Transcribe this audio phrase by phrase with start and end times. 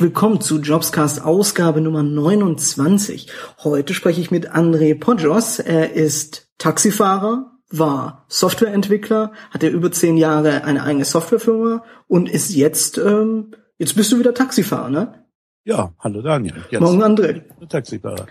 [0.00, 3.26] herzlich willkommen zu Jobscast Ausgabe Nummer 29.
[3.62, 5.58] Heute spreche ich mit André Podjos.
[5.58, 12.54] Er ist Taxifahrer, war Softwareentwickler, hat er über zehn Jahre eine eigene Softwarefirma und ist
[12.54, 15.26] jetzt, ähm, jetzt bist du wieder Taxifahrer, ne?
[15.64, 16.64] Ja, hallo Daniel.
[16.70, 17.42] Jetzt Morgen André.
[17.68, 18.24] Taxifahrer.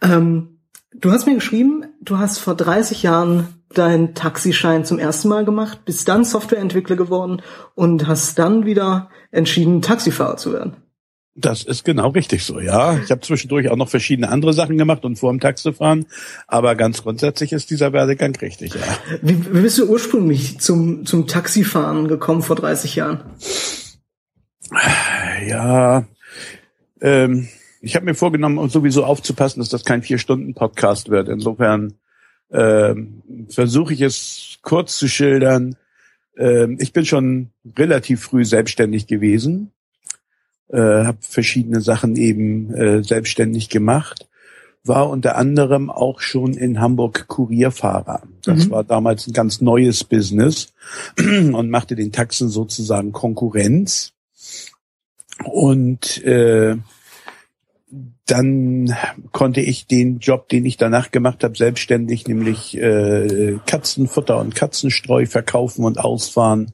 [0.00, 0.60] Ähm,
[0.94, 5.84] du hast mir geschrieben, du hast vor 30 Jahren deinen Taxischein zum ersten Mal gemacht,
[5.84, 7.42] bist dann Softwareentwickler geworden
[7.74, 10.76] und hast dann wieder entschieden, Taxifahrer zu werden.
[11.40, 12.98] Das ist genau richtig so, ja.
[12.98, 16.06] Ich habe zwischendurch auch noch verschiedene andere Sachen gemacht und vor dem Taxi fahren,
[16.48, 18.80] aber ganz grundsätzlich ist dieser Werdegang richtig, ja.
[19.22, 23.20] Wie, wie bist du ursprünglich zum, zum Taxifahren gekommen vor 30 Jahren?
[25.46, 26.06] Ja,
[27.00, 27.48] ähm,
[27.80, 31.28] ich habe mir vorgenommen, sowieso aufzupassen, dass das kein Vier-Stunden-Podcast wird.
[31.28, 31.94] Insofern
[32.50, 35.76] ähm, versuche ich es kurz zu schildern.
[36.36, 39.70] Ähm, ich bin schon relativ früh selbstständig gewesen,
[40.68, 44.28] äh, habe verschiedene Sachen eben äh, selbstständig gemacht,
[44.84, 48.22] war unter anderem auch schon in Hamburg Kurierfahrer.
[48.44, 48.70] Das mhm.
[48.70, 50.72] war damals ein ganz neues Business
[51.18, 54.12] und machte den Taxen sozusagen Konkurrenz.
[55.44, 56.76] Und äh,
[58.26, 58.94] dann
[59.32, 65.26] konnte ich den Job, den ich danach gemacht habe, selbstständig, nämlich äh, Katzenfutter und Katzenstreu
[65.26, 66.72] verkaufen und ausfahren,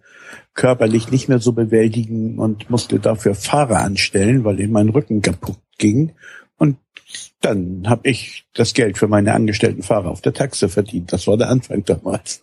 [0.54, 5.58] körperlich nicht mehr so bewältigen und musste dafür Fahrer anstellen, weil ihm mein Rücken kaputt
[5.78, 6.12] ging.
[6.56, 6.76] Und
[7.40, 11.12] dann habe ich das Geld für meine angestellten Fahrer auf der Taxe verdient.
[11.12, 12.42] Das war der Anfang damals.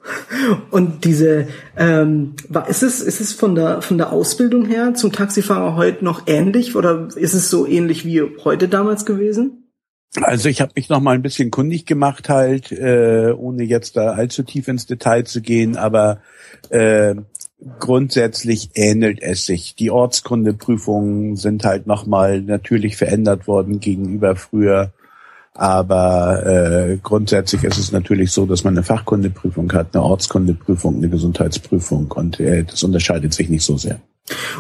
[0.69, 2.35] Und diese, ähm,
[2.67, 6.75] ist es, ist es von der von der Ausbildung her zum Taxifahrer heute noch ähnlich
[6.75, 9.61] oder ist es so ähnlich wie heute damals gewesen?
[10.21, 14.11] Also ich habe mich noch mal ein bisschen kundig gemacht halt, äh, ohne jetzt da
[14.11, 16.21] allzu tief ins Detail zu gehen, aber
[16.69, 17.15] äh,
[17.79, 19.75] grundsätzlich ähnelt es sich.
[19.75, 24.91] Die Ortskundeprüfungen sind halt nochmal natürlich verändert worden gegenüber früher.
[25.53, 31.09] Aber äh, grundsätzlich ist es natürlich so, dass man eine Fachkundeprüfung hat, eine Ortskundeprüfung, eine
[31.09, 33.99] Gesundheitsprüfung und äh, das unterscheidet sich nicht so sehr.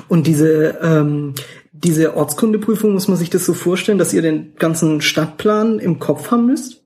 [0.09, 1.33] Und diese ähm,
[1.71, 6.29] diese Ortskundeprüfung muss man sich das so vorstellen, dass ihr den ganzen Stadtplan im Kopf
[6.29, 6.83] haben müsst?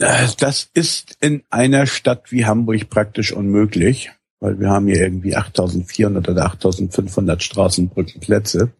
[0.00, 4.10] Äh, das ist in einer Stadt wie Hamburg praktisch unmöglich
[4.40, 8.70] weil wir haben hier irgendwie 8400 oder 8500 Straßenbrückenplätze.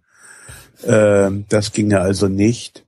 [0.87, 2.85] Ähm, das ginge also nicht.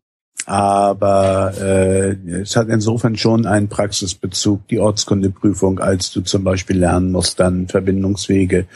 [0.46, 7.12] Aber äh, es hat insofern schon einen Praxisbezug, die Ortskundeprüfung, als du zum Beispiel lernen
[7.12, 8.66] musst, dann Verbindungswege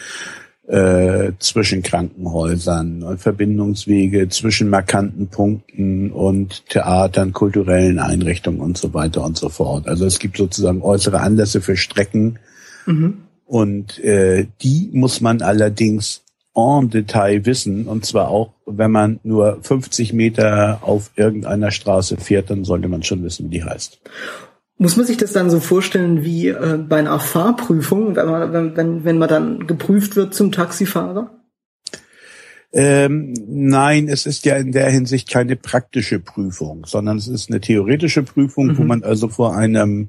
[0.68, 9.24] äh, zwischen Krankenhäusern und Verbindungswege zwischen markanten Punkten und Theatern, kulturellen Einrichtungen und so weiter
[9.24, 9.88] und so fort.
[9.88, 12.38] Also es gibt sozusagen äußere Anlässe für Strecken,
[12.86, 13.23] mhm.
[13.46, 16.22] Und äh, die muss man allerdings
[16.54, 17.86] en Detail wissen.
[17.86, 23.02] Und zwar auch, wenn man nur 50 Meter auf irgendeiner Straße fährt, dann sollte man
[23.02, 24.00] schon wissen, wie die heißt.
[24.76, 28.76] Muss man sich das dann so vorstellen wie äh, bei einer Fahrprüfung, wenn man, wenn,
[28.76, 31.30] wenn, wenn man dann geprüft wird zum Taxifahrer?
[32.72, 37.60] Ähm, nein, es ist ja in der Hinsicht keine praktische Prüfung, sondern es ist eine
[37.60, 38.78] theoretische Prüfung, mhm.
[38.78, 40.08] wo man also vor einem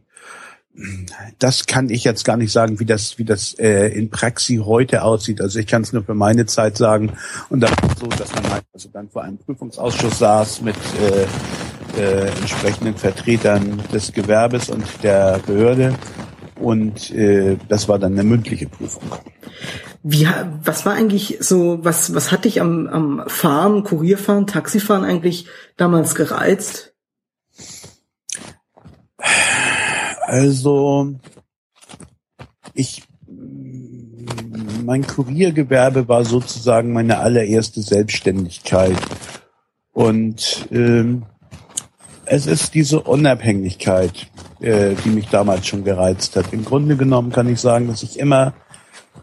[1.39, 5.03] das kann ich jetzt gar nicht sagen, wie das, wie das äh, in Praxis heute
[5.03, 5.41] aussieht.
[5.41, 7.13] Also ich kann es nur für meine Zeit sagen.
[7.49, 12.01] Und da war so, dass man halt also dann vor einem Prüfungsausschuss saß mit äh,
[12.01, 15.95] äh, entsprechenden Vertretern des Gewerbes und der Behörde.
[16.59, 19.03] Und äh, das war dann eine mündliche Prüfung.
[20.03, 20.27] Wie,
[20.63, 25.47] was war eigentlich so, was, was hat dich am, am Fahren, Kurierfahren, Taxifahren eigentlich
[25.77, 26.93] damals gereizt?
[30.27, 31.15] Also
[32.73, 33.03] ich
[34.85, 38.95] mein Kuriergewerbe war sozusagen meine allererste Selbstständigkeit.
[39.93, 41.23] Und ähm,
[42.25, 44.27] es ist diese Unabhängigkeit,
[44.59, 46.53] äh, die mich damals schon gereizt hat.
[46.53, 48.53] Im Grunde genommen kann ich sagen, dass ich immer,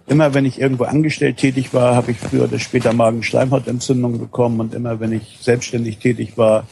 [0.07, 4.75] immer wenn ich irgendwo angestellt tätig war, habe ich früher oder später Magenschleimhautentzündung bekommen und
[4.75, 6.67] immer wenn ich selbstständig tätig war,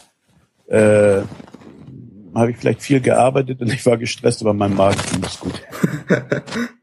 [0.68, 1.22] äh,
[2.34, 5.60] habe ich vielleicht viel gearbeitet und ich war gestresst, aber mein Magen ging es gut.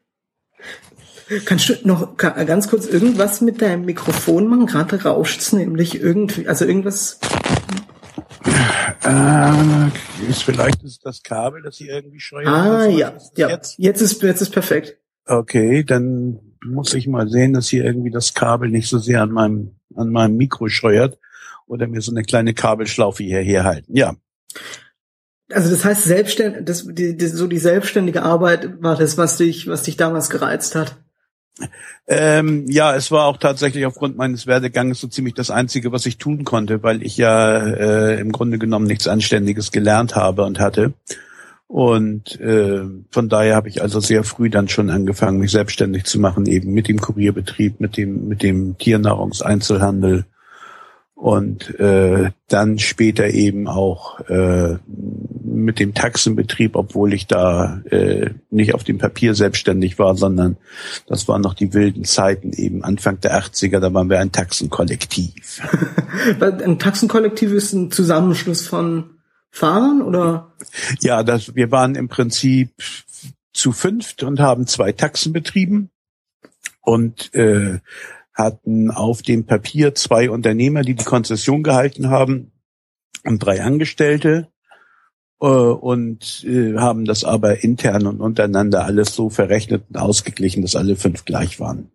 [1.46, 4.66] Kannst du noch ganz kurz irgendwas mit deinem Mikrofon machen?
[4.66, 7.20] Gerade rauscht's nämlich irgendwie, also irgendwas.
[9.04, 12.48] Äh, ist vielleicht ist das Kabel, das hier irgendwie scheuert.
[12.48, 13.50] Ah ja, ja.
[13.50, 13.78] Jetzt?
[13.78, 14.98] jetzt ist jetzt ist perfekt.
[15.26, 19.32] Okay, dann muss ich mal sehen, dass hier irgendwie das Kabel nicht so sehr an
[19.32, 21.20] meinem an meinem Mikro scheuert
[21.66, 23.96] oder mir so eine kleine Kabelschlaufe hierher halten.
[23.96, 24.16] Ja.
[25.52, 29.68] Also das heißt, selbstständig, das, die, die, so die selbstständige Arbeit war das, was dich,
[29.68, 30.98] was dich damals gereizt hat.
[32.08, 36.18] Ähm, ja, es war auch tatsächlich aufgrund meines Werdeganges so ziemlich das Einzige, was ich
[36.18, 40.94] tun konnte, weil ich ja äh, im Grunde genommen nichts Anständiges gelernt habe und hatte.
[41.68, 46.20] Und äh, von daher habe ich also sehr früh dann schon angefangen, mich selbstständig zu
[46.20, 50.26] machen, eben mit dem Kurierbetrieb, mit dem mit dem Tiernahrungseinzelhandel
[51.18, 54.78] und äh, dann später eben auch äh,
[55.44, 60.58] mit dem Taxenbetrieb, obwohl ich da äh, nicht auf dem Papier selbstständig war, sondern
[61.08, 65.62] das waren noch die wilden Zeiten eben Anfang der 80er, da waren wir ein Taxenkollektiv.
[66.40, 69.10] ein Taxenkollektiv ist ein Zusammenschluss von
[69.50, 70.54] Fahrern oder?
[71.02, 72.70] Ja, das, wir waren im Prinzip
[73.54, 75.90] zu fünft und haben zwei Taxen betrieben
[76.82, 77.80] und äh,
[78.38, 82.52] hatten auf dem Papier zwei Unternehmer, die die Konzession gehalten haben
[83.24, 84.48] und drei Angestellte
[85.42, 90.76] äh, und äh, haben das aber intern und untereinander alles so verrechnet und ausgeglichen, dass
[90.76, 91.90] alle fünf gleich waren.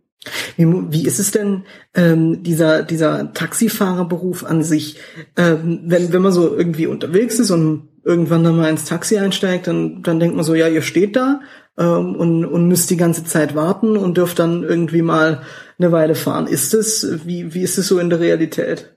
[0.56, 4.99] Wie, wie ist es denn ähm, dieser dieser Taxifahrerberuf an sich?
[5.37, 9.67] Ähm, wenn wenn man so irgendwie unterwegs ist und irgendwann dann mal ins Taxi einsteigt,
[9.67, 11.41] dann dann denkt man so, ja, ihr steht da
[11.77, 15.43] ähm, und und müsst die ganze Zeit warten und dürft dann irgendwie mal
[15.82, 16.46] eine Weile fahren.
[16.46, 18.93] Ist es wie wie ist es so in der Realität?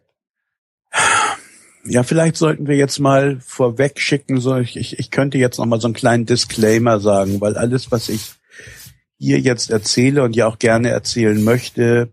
[1.87, 5.79] Ja, vielleicht sollten wir jetzt mal vorweg schicken, so ich, ich könnte jetzt noch mal
[5.79, 8.33] so einen kleinen Disclaimer sagen, weil alles, was ich
[9.17, 12.09] hier jetzt erzähle und ja auch gerne erzählen möchte,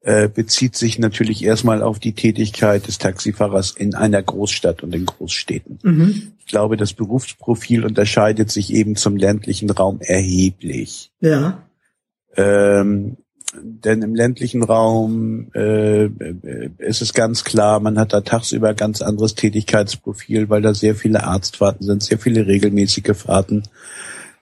[0.00, 5.06] äh, bezieht sich natürlich erstmal auf die Tätigkeit des Taxifahrers in einer Großstadt und in
[5.06, 5.78] Großstädten.
[5.82, 6.32] Mhm.
[6.40, 11.12] Ich glaube, das Berufsprofil unterscheidet sich eben zum ländlichen Raum erheblich.
[11.20, 11.62] Ja.
[12.34, 13.18] Ähm,
[13.60, 16.06] denn im ländlichen Raum äh,
[16.78, 21.24] ist es ganz klar, man hat da tagsüber ganz anderes Tätigkeitsprofil, weil da sehr viele
[21.24, 23.64] Arztfahrten sind, sehr viele regelmäßige Fahrten.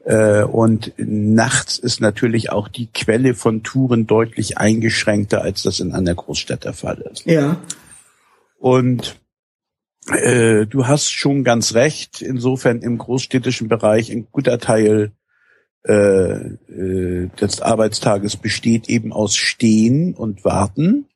[0.05, 5.93] Äh, und nachts ist natürlich auch die Quelle von Touren deutlich eingeschränkter, als das in
[5.93, 7.27] einer Großstadt der Fall ist.
[7.27, 7.57] Ja.
[8.59, 9.21] Und
[10.09, 12.23] äh, du hast schon ganz recht.
[12.23, 15.13] Insofern im großstädtischen Bereich ein guter Teil
[15.83, 21.07] äh, äh, des Arbeitstages besteht eben aus Stehen und Warten.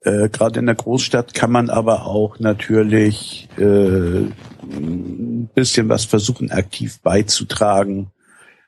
[0.00, 6.50] Äh, Gerade in der Großstadt kann man aber auch natürlich äh, ein bisschen was versuchen,
[6.50, 8.10] aktiv beizutragen,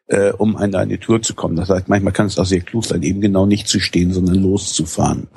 [0.06, 1.56] äh, um an eine Tour zu kommen.
[1.56, 4.36] Das heißt, manchmal kann es auch sehr klug sein, eben genau nicht zu stehen, sondern
[4.36, 5.28] loszufahren.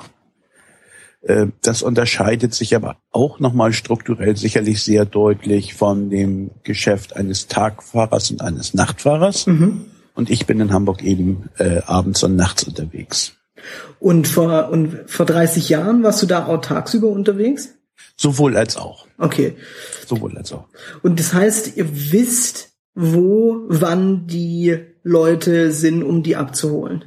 [1.26, 7.48] Äh, das unterscheidet sich aber auch nochmal strukturell sicherlich sehr deutlich von dem Geschäft eines
[7.48, 9.46] Tagfahrers und eines Nachtfahrers.
[9.46, 9.86] Mhm.
[10.14, 13.34] Und ich bin in Hamburg eben äh, abends und nachts unterwegs.
[13.98, 17.74] Und vor, und vor 30 Jahren warst du da auch tagsüber unterwegs?
[18.16, 19.06] Sowohl als auch.
[19.18, 19.56] Okay.
[20.06, 20.68] Sowohl als auch.
[21.02, 27.04] Und das heißt, ihr wisst, wo, wann die Leute sind, um die abzuholen?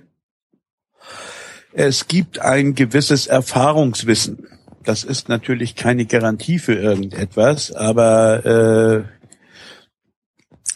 [1.73, 4.47] Es gibt ein gewisses Erfahrungswissen.
[4.83, 9.05] Das ist natürlich keine Garantie für irgendetwas, aber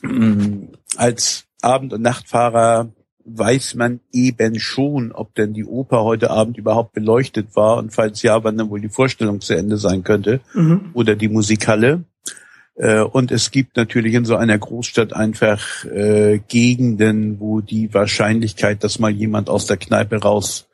[0.04, 0.08] äh,
[0.98, 2.92] als Abend- und Nachtfahrer
[3.26, 8.22] weiß man eben schon, ob denn die Oper heute Abend überhaupt beleuchtet war und falls
[8.22, 10.92] ja, wann dann wohl die Vorstellung zu Ende sein könnte mhm.
[10.94, 12.04] oder die Musikhalle.
[12.76, 18.84] Äh, und es gibt natürlich in so einer Großstadt einfach äh, Gegenden, wo die Wahrscheinlichkeit,
[18.84, 20.68] dass mal jemand aus der Kneipe raus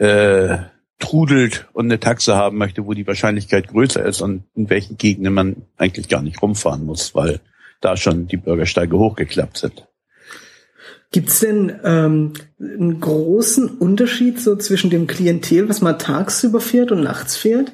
[0.00, 0.58] äh,
[0.98, 5.34] trudelt und eine Taxe haben möchte, wo die Wahrscheinlichkeit größer ist und in welchen Gegenden
[5.34, 7.40] man eigentlich gar nicht rumfahren muss, weil
[7.80, 9.86] da schon die Bürgersteige hochgeklappt sind.
[11.12, 17.02] Gibt's denn ähm, einen großen Unterschied so zwischen dem Klientel, was man tagsüber fährt und
[17.02, 17.72] nachts fährt?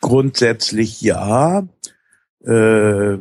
[0.00, 1.68] Grundsätzlich ja.
[2.44, 3.18] Äh,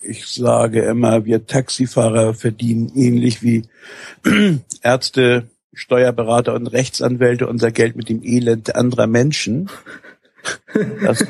[0.00, 3.62] ich sage immer, wir Taxifahrer verdienen ähnlich wie
[4.82, 9.68] Ärzte, Steuerberater und Rechtsanwälte unser Geld mit dem Elend anderer Menschen.
[11.02, 11.24] Das,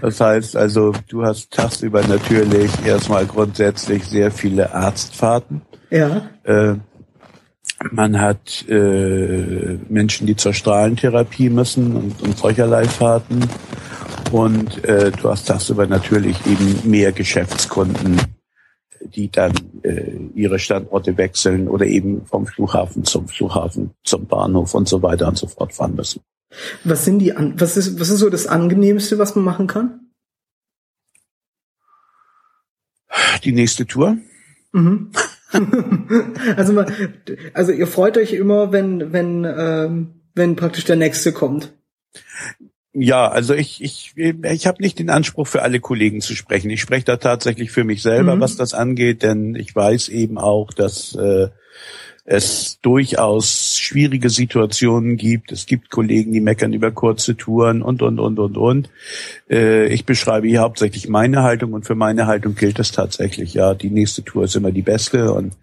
[0.00, 5.62] das heißt also, du hast tagsüber natürlich erstmal grundsätzlich sehr viele Arztfahrten.
[5.90, 6.28] Ja.
[6.44, 6.74] Äh,
[7.92, 13.48] man hat äh, Menschen, die zur Strahlentherapie müssen und, und solcherlei Fahrten.
[14.32, 18.20] Und äh, du hast tagsüber natürlich eben mehr Geschäftskunden,
[19.00, 19.52] die dann
[19.82, 25.28] äh, ihre Standorte wechseln oder eben vom Flughafen zum Flughafen, zum Bahnhof und so weiter
[25.28, 26.20] und so fort fahren müssen.
[26.84, 30.10] Was sind die an was ist was ist so das angenehmste, was man machen kann?
[33.44, 34.18] Die nächste Tour.
[34.72, 35.10] Mhm.
[36.56, 36.92] also man,
[37.54, 41.72] also ihr freut euch immer, wenn wenn ähm, wenn praktisch der nächste kommt.
[42.92, 46.70] Ja, also ich, ich, ich habe nicht den Anspruch, für alle Kollegen zu sprechen.
[46.70, 48.40] Ich spreche da tatsächlich für mich selber, mhm.
[48.40, 51.48] was das angeht, denn ich weiß eben auch, dass äh,
[52.24, 55.52] es durchaus schwierige Situationen gibt.
[55.52, 58.90] Es gibt Kollegen, die meckern über kurze Touren und, und, und, und, und.
[59.48, 63.74] Äh, ich beschreibe hier hauptsächlich meine Haltung und für meine Haltung gilt es tatsächlich, ja,
[63.74, 65.56] die nächste Tour ist immer die beste und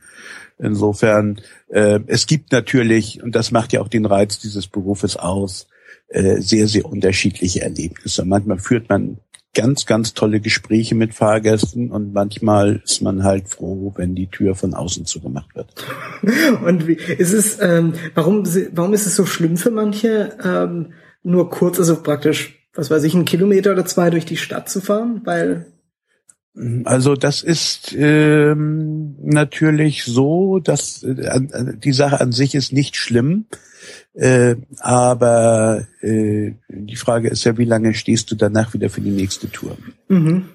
[0.59, 5.67] insofern, äh, es gibt natürlich, und das macht ja auch den Reiz dieses Berufes aus,
[6.09, 8.25] äh, sehr, sehr unterschiedliche Erlebnisse.
[8.25, 9.17] Manchmal führt man
[9.53, 14.53] ganz, ganz tolle Gespräche mit Fahrgästen und manchmal ist man halt froh, wenn die Tür
[14.53, 15.73] von außen zugemacht wird.
[16.63, 21.49] Und wie ist es, ähm, warum, warum ist es so schlimm für manche, ähm, nur
[21.49, 25.21] kurz, also praktisch, was weiß ich, einen Kilometer oder zwei durch die Stadt zu fahren?
[25.25, 25.65] Weil
[26.85, 31.41] also das ist ähm, natürlich so, dass äh,
[31.77, 33.45] die Sache an sich ist nicht schlimm.
[34.13, 39.11] Äh, aber äh, die Frage ist ja, wie lange stehst du danach wieder für die
[39.11, 39.77] nächste Tour?
[40.07, 40.49] Mhm.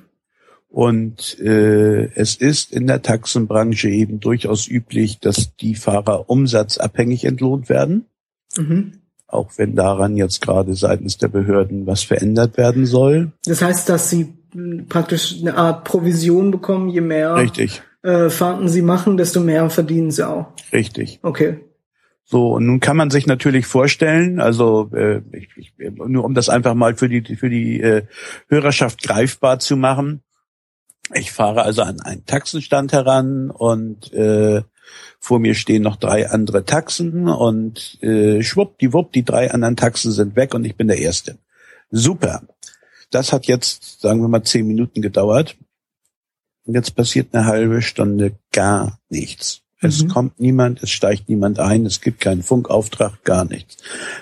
[0.68, 7.68] Und äh, es ist in der Taxenbranche eben durchaus üblich, dass die Fahrer umsatzabhängig entlohnt
[7.68, 8.06] werden.
[8.56, 8.94] Mhm.
[9.28, 13.32] Auch wenn daran jetzt gerade seitens der Behörden was verändert werden soll.
[13.44, 14.32] Das heißt, dass sie
[14.88, 17.82] praktisch eine Art Provision bekommen, je mehr Richtig.
[18.02, 20.48] Äh, Fahrten sie machen, desto mehr verdienen sie auch.
[20.72, 21.20] Richtig.
[21.22, 21.60] Okay.
[22.24, 26.48] So, und nun kann man sich natürlich vorstellen, also äh, ich, ich, nur um das
[26.48, 28.06] einfach mal für die für die äh,
[28.48, 30.22] Hörerschaft greifbar zu machen.
[31.14, 34.62] Ich fahre also an einen Taxenstand heran und äh,
[35.20, 40.36] vor mir stehen noch drei andere Taxen und äh, schwuppdiwupp, die drei anderen Taxen sind
[40.36, 41.38] weg und ich bin der Erste.
[41.90, 42.42] Super.
[43.12, 45.56] Das hat jetzt, sagen wir mal, zehn Minuten gedauert.
[46.64, 49.62] Und jetzt passiert eine halbe Stunde gar nichts.
[49.80, 50.08] Es mhm.
[50.08, 53.76] kommt niemand, es steigt niemand ein, es gibt keinen Funkauftrag, gar nichts.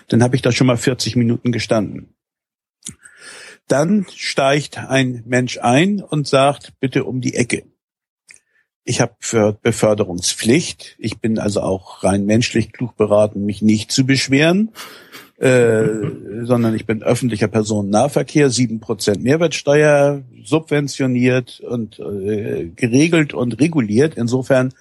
[0.08, 2.14] Dann habe ich da schon mal 40 Minuten gestanden.
[3.68, 7.64] Dann steigt ein Mensch ein und sagt, bitte um die Ecke.
[8.84, 10.96] Ich habe für Beförderungspflicht.
[10.98, 14.72] Ich bin also auch rein menschlich klug beraten, mich nicht zu beschweren,
[15.40, 15.86] äh,
[16.42, 24.16] sondern ich bin öffentlicher Personennahverkehr, sieben Prozent Mehrwertsteuer, subventioniert und äh, geregelt und reguliert.
[24.16, 24.74] Insofern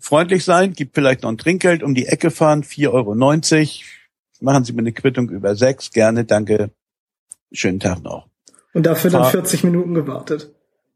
[0.00, 3.14] freundlich sein, gibt vielleicht noch ein Trinkgeld, um die Ecke fahren, 4,90 Euro.
[4.40, 6.70] Machen Sie mir eine Quittung über sechs, gerne, danke.
[7.52, 8.26] Schönen Tag noch.
[8.74, 10.52] Und dafür Fahr dann 40 Minuten gewartet.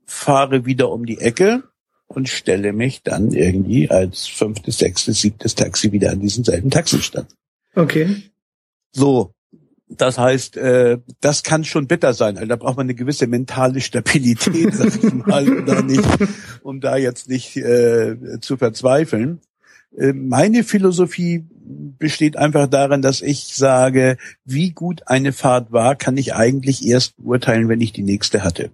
[0.07, 1.63] Fahre wieder um die Ecke
[2.09, 7.29] und stelle mich dann irgendwie als fünftes, sechstes, siebtes Taxi wieder an diesen selben Taxistand.
[7.77, 8.25] Okay.
[8.93, 9.35] So,
[9.89, 12.37] das heißt, äh, das kann schon bitter sein.
[12.37, 16.09] Also da braucht man eine gewisse mentale Stabilität, sag ich mal, um da, nicht,
[16.63, 19.41] um da jetzt nicht äh, zu verzweifeln.
[19.97, 21.45] Äh, meine Philosophie
[21.99, 27.17] besteht einfach darin, dass ich sage, wie gut eine Fahrt war, kann ich eigentlich erst
[27.17, 28.71] beurteilen, wenn ich die nächste hatte.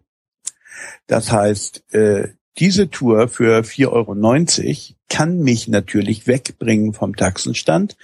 [1.06, 7.96] Das heißt, äh, diese Tour für 4,90 Euro kann mich natürlich wegbringen vom Taxenstand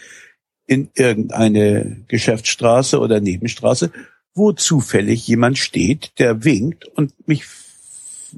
[0.73, 3.93] in irgendeine Geschäftsstraße oder Nebenstraße,
[4.35, 7.45] wo zufällig jemand steht, der winkt und mich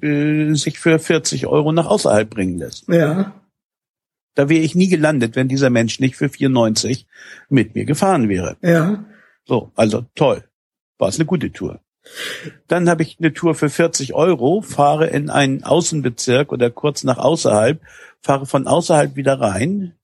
[0.02, 2.88] äh, sich für 40 Euro nach außerhalb bringen lässt.
[2.88, 3.40] Ja.
[4.34, 7.06] Da wäre ich nie gelandet, wenn dieser Mensch nicht für 94
[7.48, 8.56] mit mir gefahren wäre.
[8.62, 9.04] Ja.
[9.44, 10.42] So, also toll.
[10.98, 11.80] War es eine gute Tour.
[12.66, 17.18] Dann habe ich eine Tour für 40 Euro, fahre in einen Außenbezirk oder kurz nach
[17.18, 17.80] außerhalb,
[18.20, 19.94] fahre von außerhalb wieder rein,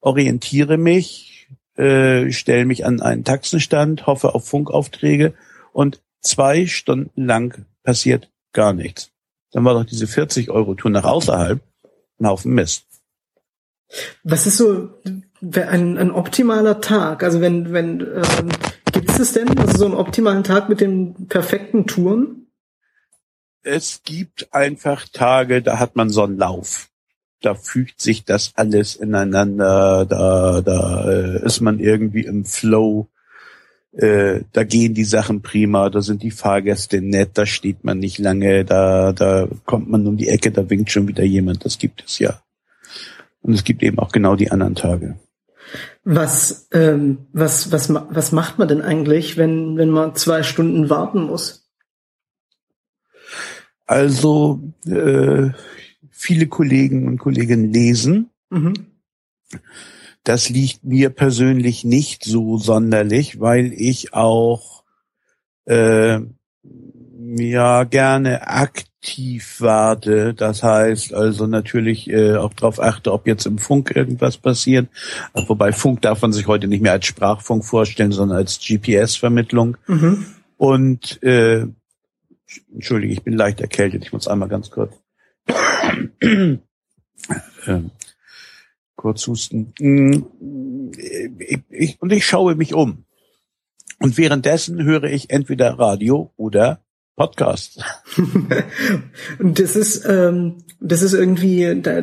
[0.00, 1.33] orientiere mich,
[1.76, 5.34] äh, stelle mich an einen Taxenstand, hoffe auf Funkaufträge
[5.72, 9.10] und zwei Stunden lang passiert gar nichts.
[9.52, 11.60] Dann war doch diese 40 Euro Tour nach außerhalb
[12.18, 12.86] ein Haufen Mist.
[14.22, 17.22] Was ist so ein, ein optimaler Tag?
[17.22, 18.48] Also wenn, wenn ähm,
[18.92, 22.46] gibt es denn also so einen optimalen Tag mit den perfekten Touren?
[23.62, 26.90] Es gibt einfach Tage, da hat man so einen Lauf
[27.44, 33.08] da fügt sich das alles ineinander, da, da äh, ist man irgendwie im Flow,
[33.92, 38.18] äh, da gehen die Sachen prima, da sind die Fahrgäste nett, da steht man nicht
[38.18, 42.04] lange, da, da kommt man um die Ecke, da winkt schon wieder jemand, das gibt
[42.06, 42.40] es ja.
[43.42, 45.18] Und es gibt eben auch genau die anderen Tage.
[46.02, 51.22] Was, ähm, was, was, was macht man denn eigentlich, wenn, wenn man zwei Stunden warten
[51.24, 51.68] muss?
[53.86, 55.50] Also, äh,
[56.14, 58.30] viele Kollegen und Kolleginnen lesen.
[58.48, 58.72] Mhm.
[60.22, 64.84] Das liegt mir persönlich nicht so sonderlich, weil ich auch
[65.66, 66.20] äh,
[67.36, 70.32] ja gerne aktiv warte.
[70.32, 74.88] Das heißt also natürlich äh, auch darauf achte, ob jetzt im Funk irgendwas passiert.
[75.34, 79.76] Wobei Funk darf man sich heute nicht mehr als Sprachfunk vorstellen, sondern als GPS-Vermittlung.
[79.88, 80.24] Mhm.
[80.56, 81.66] Und äh,
[82.72, 84.04] entschuldige, ich bin leicht erkältet.
[84.04, 84.94] Ich muss einmal ganz kurz
[88.96, 89.72] kurz husten.
[91.38, 93.04] Ich, ich, und ich schaue mich um.
[94.00, 96.80] Und währenddessen höre ich entweder Radio oder
[97.16, 97.82] Podcast.
[99.38, 102.02] und das ist, ähm, das ist irgendwie, da,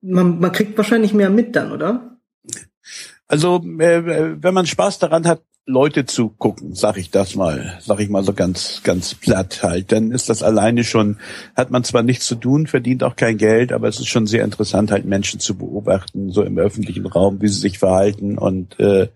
[0.00, 2.18] man, man kriegt wahrscheinlich mehr mit dann, oder?
[3.28, 7.98] Also, äh, wenn man Spaß daran hat, Leute zu gucken, sag ich das mal, sag
[7.98, 11.18] ich mal so ganz, ganz platt halt, dann ist das alleine schon,
[11.56, 14.44] hat man zwar nichts zu tun, verdient auch kein Geld, aber es ist schon sehr
[14.44, 19.08] interessant, halt Menschen zu beobachten, so im öffentlichen Raum, wie sie sich verhalten und äh,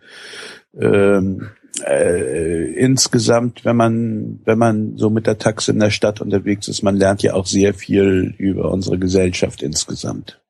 [0.77, 1.51] ähm,
[1.87, 6.83] äh, insgesamt, wenn man, wenn man so mit der Taxe in der Stadt unterwegs ist,
[6.83, 10.41] man lernt ja auch sehr viel über unsere Gesellschaft insgesamt.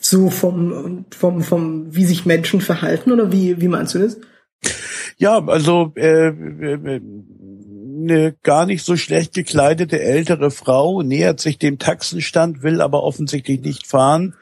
[0.00, 4.18] So vom, vom, vom, wie sich Menschen verhalten oder wie, wie meinst du das?
[5.18, 7.00] Ja, also äh, äh,
[7.98, 13.60] eine gar nicht so schlecht gekleidete ältere Frau nähert sich dem Taxenstand, will aber offensichtlich
[13.60, 14.34] nicht fahren,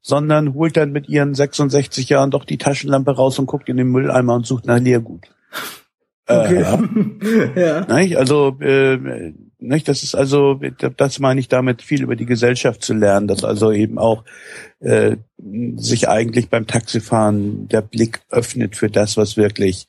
[0.00, 3.88] sondern holt dann mit ihren 66 Jahren doch die Taschenlampe raus und guckt in den
[3.88, 5.26] Mülleimer und sucht nach Leergut.
[6.26, 6.62] Okay.
[6.62, 7.80] Äh, ja.
[7.96, 8.16] Nicht?
[8.16, 10.60] Also äh, nicht, das ist also,
[10.96, 14.24] das meine ich damit, viel über die Gesellschaft zu lernen, dass also eben auch
[14.80, 15.16] äh,
[15.76, 19.86] sich eigentlich beim Taxifahren der Blick öffnet für das, was wirklich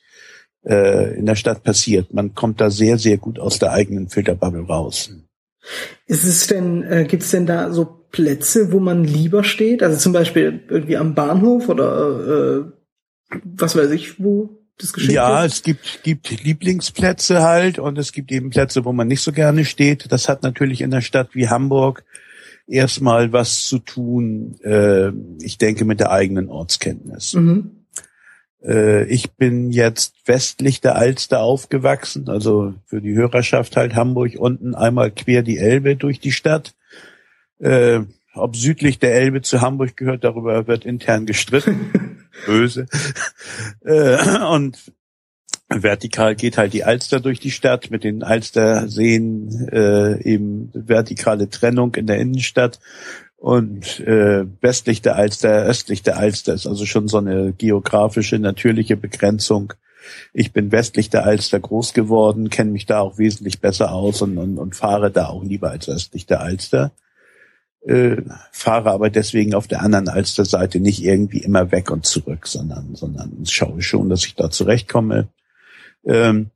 [0.66, 2.14] äh, in der Stadt passiert.
[2.14, 5.12] Man kommt da sehr, sehr gut aus der eigenen Filterbubble raus.
[6.08, 9.84] Ist es denn, äh, gibt es denn da so Plätze, wo man lieber steht?
[9.84, 15.12] Also zum Beispiel irgendwie am Bahnhof oder äh, was weiß ich, wo das geschieht?
[15.12, 19.32] Ja, es gibt, gibt Lieblingsplätze halt und es gibt eben Plätze, wo man nicht so
[19.32, 20.12] gerne steht.
[20.12, 22.04] Das hat natürlich in der Stadt wie Hamburg
[22.68, 25.10] erstmal was zu tun, äh,
[25.44, 27.34] ich denke, mit der eigenen Ortskenntnis.
[27.34, 27.72] Mhm.
[28.64, 34.76] Äh, ich bin jetzt westlich der Alster aufgewachsen, also für die Hörerschaft halt Hamburg unten
[34.76, 36.74] einmal quer die Elbe durch die Stadt.
[37.60, 38.02] Äh,
[38.34, 41.92] ob südlich der Elbe zu Hamburg gehört, darüber wird intern gestritten.
[42.46, 42.88] Böse.
[43.84, 44.78] Äh, und
[45.70, 51.96] vertikal geht halt die Alster durch die Stadt mit den Alsterseen, äh, eben vertikale Trennung
[51.96, 52.80] in der Innenstadt
[53.42, 58.98] und äh, westlich der Alster, östlich der Alster ist also schon so eine geografische, natürliche
[58.98, 59.74] Begrenzung.
[60.32, 64.38] Ich bin westlich der Alster groß geworden, kenne mich da auch wesentlich besser aus und,
[64.38, 66.92] und, und fahre da auch lieber als östlich der Alster.
[67.84, 72.96] Äh, fahre aber deswegen auf der anderen Alsterseite nicht irgendwie immer weg und zurück, sondern,
[72.96, 75.30] sondern schaue schon, dass ich da zurechtkomme.
[76.06, 76.52] Ähm,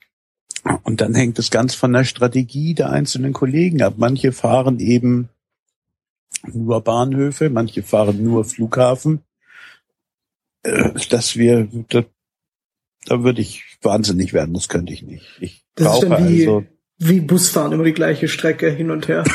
[0.84, 3.96] und dann hängt es ganz von der Strategie der einzelnen Kollegen ab.
[3.98, 5.30] Manche fahren eben
[6.54, 9.22] nur Bahnhöfe, manche fahren nur Flughafen.
[10.64, 12.04] Äh, dass wir, da,
[13.06, 15.26] da würde ich wahnsinnig werden, das könnte ich nicht.
[15.40, 16.66] Ich das brauche ist dann wie, also,
[16.98, 19.24] wie Busfahren, immer die gleiche Strecke hin und her.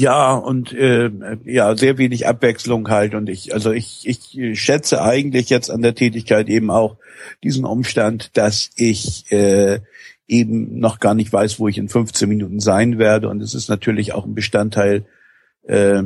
[0.00, 1.10] Ja, und äh,
[1.44, 3.14] ja, sehr wenig Abwechslung halt.
[3.14, 6.96] Und ich, also ich, ich schätze eigentlich jetzt an der Tätigkeit eben auch
[7.44, 9.80] diesen Umstand, dass ich äh,
[10.26, 13.28] eben noch gar nicht weiß, wo ich in 15 Minuten sein werde.
[13.28, 15.04] Und es ist natürlich auch ein Bestandteil
[15.64, 16.02] äh,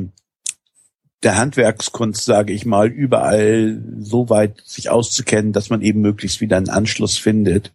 [1.23, 6.57] der Handwerkskunst, sage ich mal, überall so weit sich auszukennen, dass man eben möglichst wieder
[6.57, 7.71] einen Anschluss findet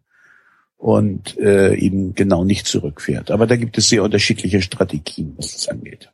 [0.81, 3.31] und äh, eben genau nicht zurückfährt.
[3.31, 6.11] Aber da gibt es sehr unterschiedliche Strategien, was das angeht.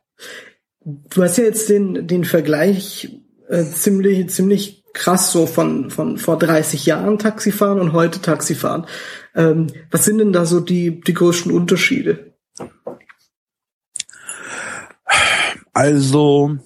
[0.83, 3.09] Du hast ja jetzt den, den Vergleich
[3.47, 8.85] äh, ziemlich, ziemlich krass so von, von vor 30 Jahren Taxifahren und heute Taxifahren.
[9.35, 12.33] Ähm, was sind denn da so die, die größten Unterschiede?
[15.71, 16.57] Also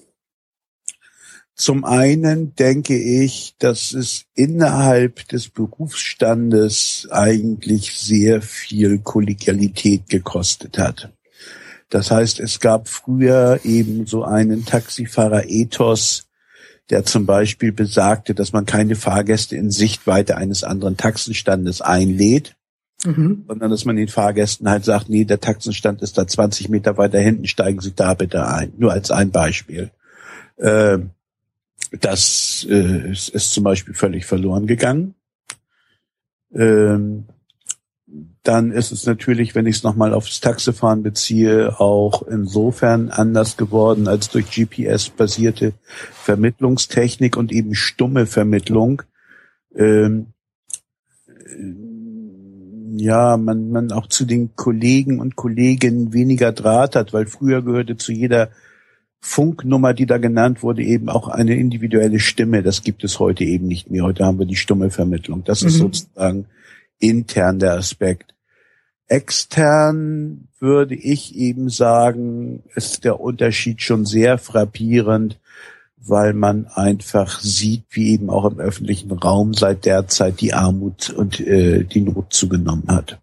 [1.62, 11.12] zum einen denke ich, dass es innerhalb des Berufsstandes eigentlich sehr viel Kollegialität gekostet hat.
[11.88, 16.26] Das heißt, es gab früher eben so einen Taxifahrer-Ethos,
[16.90, 22.56] der zum Beispiel besagte, dass man keine Fahrgäste in Sichtweite eines anderen Taxenstandes einlädt,
[23.04, 23.44] mhm.
[23.46, 27.20] sondern dass man den Fahrgästen halt sagt, nee, der Taxenstand ist da 20 Meter weiter
[27.20, 28.72] hinten, steigen Sie da bitte ein.
[28.78, 29.92] Nur als ein Beispiel.
[30.56, 30.98] Äh,
[32.00, 35.14] das äh, ist, ist, zum Beispiel völlig verloren gegangen.
[36.54, 37.26] Ähm,
[38.42, 44.08] dann ist es natürlich, wenn ich es nochmal aufs Taxifahren beziehe, auch insofern anders geworden
[44.08, 45.74] als durch GPS-basierte
[46.12, 49.02] Vermittlungstechnik und eben stumme Vermittlung.
[49.74, 50.32] Ähm,
[52.96, 57.96] ja, man, man auch zu den Kollegen und Kolleginnen weniger Draht hat, weil früher gehörte
[57.96, 58.50] zu jeder
[59.24, 62.64] Funknummer, die da genannt wurde, eben auch eine individuelle Stimme.
[62.64, 64.02] Das gibt es heute eben nicht mehr.
[64.02, 65.44] Heute haben wir die stumme Vermittlung.
[65.44, 65.68] Das mhm.
[65.68, 66.46] ist sozusagen
[66.98, 68.34] intern der Aspekt.
[69.06, 75.38] Extern würde ich eben sagen, ist der Unterschied schon sehr frappierend,
[75.96, 81.10] weil man einfach sieht, wie eben auch im öffentlichen Raum seit der Zeit die Armut
[81.10, 83.21] und äh, die Not zugenommen hat.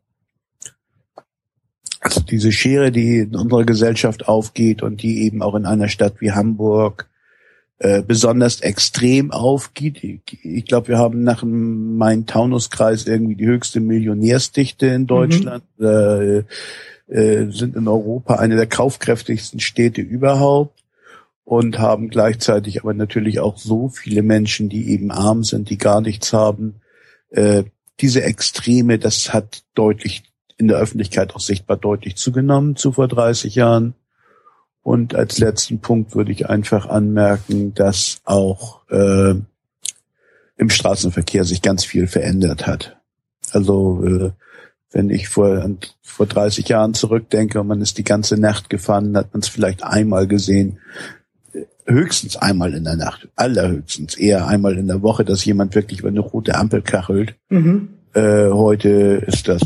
[1.99, 6.21] Also diese Schere, die in unserer Gesellschaft aufgeht und die eben auch in einer Stadt
[6.21, 7.09] wie Hamburg
[7.79, 10.03] äh, besonders extrem aufgeht.
[10.03, 15.63] Ich, ich glaube, wir haben nach dem Main-Taunus-Kreis irgendwie die höchste Millionärsdichte in Deutschland.
[15.77, 15.85] Mhm.
[15.85, 16.43] Äh,
[17.09, 20.83] äh, sind in Europa eine der kaufkräftigsten Städte überhaupt
[21.43, 26.01] und haben gleichzeitig aber natürlich auch so viele Menschen, die eben arm sind, die gar
[26.01, 26.81] nichts haben.
[27.31, 27.63] Äh,
[27.99, 30.28] diese Extreme, das hat deutlich
[30.59, 33.95] in der Öffentlichkeit auch sichtbar deutlich zugenommen zu vor 30 Jahren.
[34.83, 39.35] Und als letzten Punkt würde ich einfach anmerken, dass auch äh,
[40.57, 42.97] im Straßenverkehr sich ganz viel verändert hat.
[43.51, 44.31] Also äh,
[44.91, 45.69] wenn ich vor,
[46.01, 49.83] vor 30 Jahren zurückdenke und man ist die ganze Nacht gefahren, hat man es vielleicht
[49.83, 50.79] einmal gesehen,
[51.85, 56.09] höchstens einmal in der Nacht, allerhöchstens eher einmal in der Woche, dass jemand wirklich über
[56.09, 57.35] eine rote Ampel kachelt.
[57.49, 57.89] Mhm.
[58.13, 59.61] Äh, heute ist das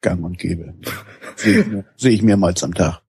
[0.00, 0.74] gang und gäbe.
[1.36, 3.02] Sehe ich, seh ich mehrmals am Tag.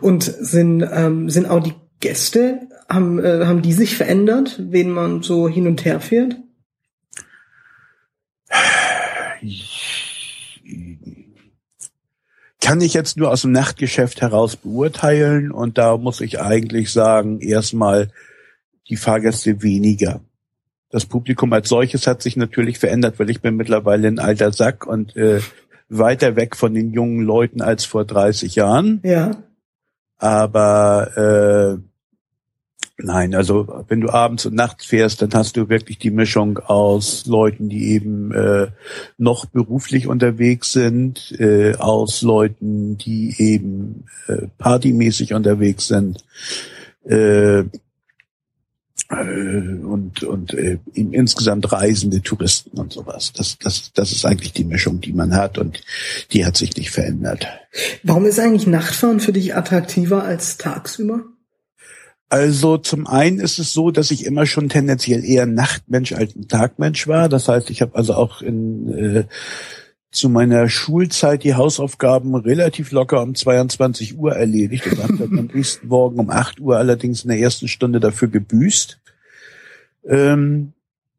[0.00, 5.22] Und sind, ähm, sind auch die Gäste, haben, äh, haben die sich verändert, wen man
[5.22, 6.36] so hin und her fährt?
[12.60, 17.40] Kann ich jetzt nur aus dem Nachtgeschäft heraus beurteilen und da muss ich eigentlich sagen,
[17.40, 18.10] erstmal
[18.88, 20.20] die Fahrgäste weniger.
[20.90, 24.86] Das Publikum als solches hat sich natürlich verändert, weil ich bin mittlerweile ein alter Sack
[24.86, 25.40] und äh,
[25.88, 29.00] weiter weg von den jungen Leuten als vor 30 Jahren.
[29.04, 29.32] Ja.
[30.18, 36.10] Aber äh, nein, also wenn du abends und nachts fährst, dann hast du wirklich die
[36.10, 38.68] Mischung aus Leuten, die eben äh,
[39.18, 46.24] noch beruflich unterwegs sind, äh, aus Leuten, die eben äh, partymäßig unterwegs sind.
[47.04, 47.64] Äh,
[49.10, 53.32] und, und äh, insgesamt reisende Touristen und sowas.
[53.32, 55.82] Das, das, das ist eigentlich die Mischung, die man hat und
[56.32, 57.46] die hat sich nicht verändert.
[58.02, 61.20] Warum ist eigentlich Nachtfahren für dich attraktiver als tagsüber?
[62.30, 66.48] Also zum einen ist es so, dass ich immer schon tendenziell eher Nachtmensch als ein
[66.48, 67.28] Tagmensch war.
[67.28, 69.24] Das heißt, ich habe also auch in äh,
[70.14, 75.46] zu meiner Schulzeit die Hausaufgaben relativ locker um 22 Uhr erledigt und habe dann am
[75.52, 79.00] nächsten Morgen um 8 Uhr allerdings in der ersten Stunde dafür gebüßt.
[80.06, 80.72] Ähm,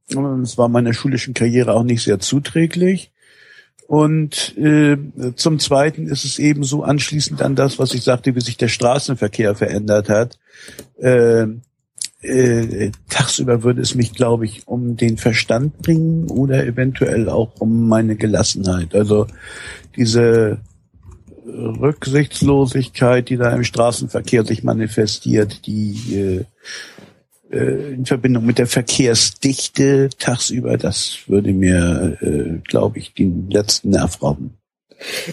[0.08, 3.12] das war meiner schulischen Karriere auch nicht sehr zuträglich.
[3.88, 4.97] Und äh,
[5.36, 8.67] zum Zweiten ist es eben so anschließend an das, was ich sagte, wie sich der
[8.67, 10.39] Straßenverkehr verändert hat.
[10.97, 11.47] Äh,
[12.26, 17.88] äh, tagsüber würde es mich, glaube ich, um den Verstand bringen oder eventuell auch um
[17.88, 18.96] meine Gelassenheit.
[18.96, 19.28] Also
[19.96, 20.60] diese
[21.46, 26.46] Rücksichtslosigkeit, die da im Straßenverkehr sich manifestiert, die äh,
[27.52, 33.92] äh, in Verbindung mit der Verkehrsdichte tagsüber, das würde mir, äh, glaube ich, den letzten
[33.92, 34.58] Nerv rauben.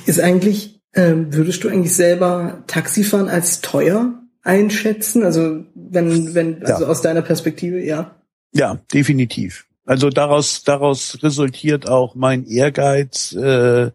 [0.07, 5.25] Ist eigentlich, ähm, würdest du eigentlich selber Taxifahren als teuer einschätzen?
[5.25, 6.91] Also wenn, wenn, also ja.
[6.91, 8.15] aus deiner Perspektive, ja.
[8.53, 9.67] Ja, definitiv.
[9.85, 13.91] Also daraus, daraus resultiert auch mein Ehrgeiz, äh,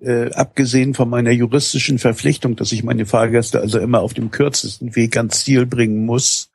[0.00, 4.96] äh, abgesehen von meiner juristischen Verpflichtung, dass ich meine Fahrgäste also immer auf dem kürzesten
[4.96, 6.50] Weg ans Ziel bringen muss,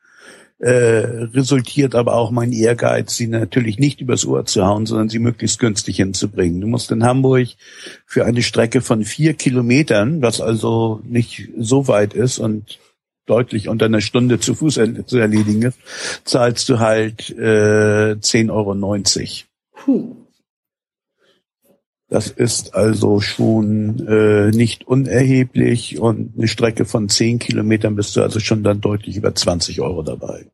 [0.59, 5.19] äh, resultiert aber auch mein Ehrgeiz, sie natürlich nicht übers Ohr zu hauen, sondern sie
[5.19, 6.61] möglichst günstig hinzubringen.
[6.61, 7.49] Du musst in Hamburg
[8.05, 12.79] für eine Strecke von vier Kilometern, was also nicht so weit ist und
[13.25, 15.77] deutlich unter einer Stunde zu Fuß zu erledigen ist,
[16.23, 18.73] zahlst du halt äh, 10,90 Euro.
[19.73, 20.15] Puh.
[22.07, 28.21] Das ist also schon äh, nicht unerheblich und eine Strecke von 10 Kilometern bist du
[28.21, 30.45] also schon dann deutlich über 20 Euro dabei.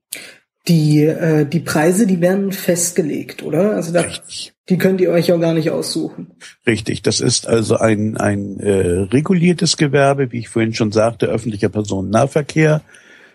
[0.68, 3.72] Die, äh, die Preise, die werden festgelegt, oder?
[3.76, 4.54] Also da, Richtig.
[4.72, 6.32] Die könnt ihr euch auch gar nicht aussuchen.
[6.66, 11.68] Richtig, das ist also ein, ein äh, reguliertes Gewerbe, wie ich vorhin schon sagte, öffentlicher
[11.68, 12.82] Personennahverkehr.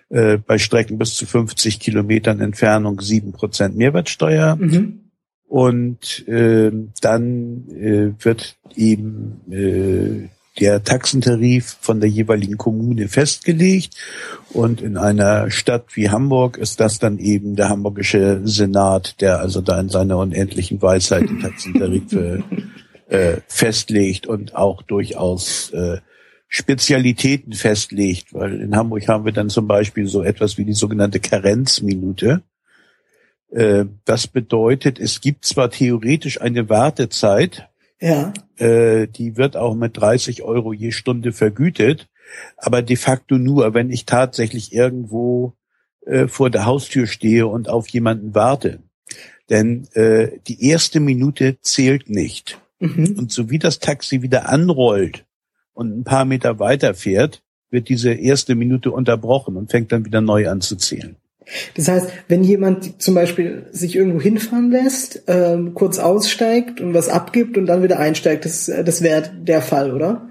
[0.08, 4.56] Äh, bei Strecken bis zu 50 Kilometern Entfernung sieben Prozent Mehrwertsteuer.
[4.56, 5.10] Mhm.
[5.46, 6.72] Und äh,
[7.02, 10.28] dann äh, wird eben äh,
[10.60, 13.94] der Taxentarif von der jeweiligen Kommune festgelegt.
[14.52, 19.60] Und in einer Stadt wie Hamburg ist das dann eben der hamburgische Senat, der also
[19.60, 22.42] da in seiner unendlichen Weisheit die Taxentarife
[23.08, 25.98] äh, festlegt und auch durchaus äh,
[26.48, 31.20] Spezialitäten festlegt, weil in Hamburg haben wir dann zum Beispiel so etwas wie die sogenannte
[31.20, 32.42] Karenzminute.
[33.50, 37.68] Äh, das bedeutet, es gibt zwar theoretisch eine Wartezeit,
[38.00, 38.34] Ja.
[38.58, 42.08] äh, die wird auch mit 30 Euro je Stunde vergütet,
[42.56, 45.54] aber de facto nur, wenn ich tatsächlich irgendwo
[46.04, 48.80] äh, vor der Haustür stehe und auf jemanden warte.
[49.48, 52.60] Denn äh, die erste Minute zählt nicht.
[52.80, 53.16] Mhm.
[53.18, 55.24] Und so wie das Taxi wieder anrollt
[55.72, 60.20] und ein paar Meter weiter fährt, wird diese erste Minute unterbrochen und fängt dann wieder
[60.20, 61.16] neu an zu zählen.
[61.74, 67.08] Das heißt, wenn jemand zum Beispiel sich irgendwo hinfahren lässt, ähm, kurz aussteigt und was
[67.08, 70.30] abgibt und dann wieder einsteigt, das, äh, das wäre der Fall, oder?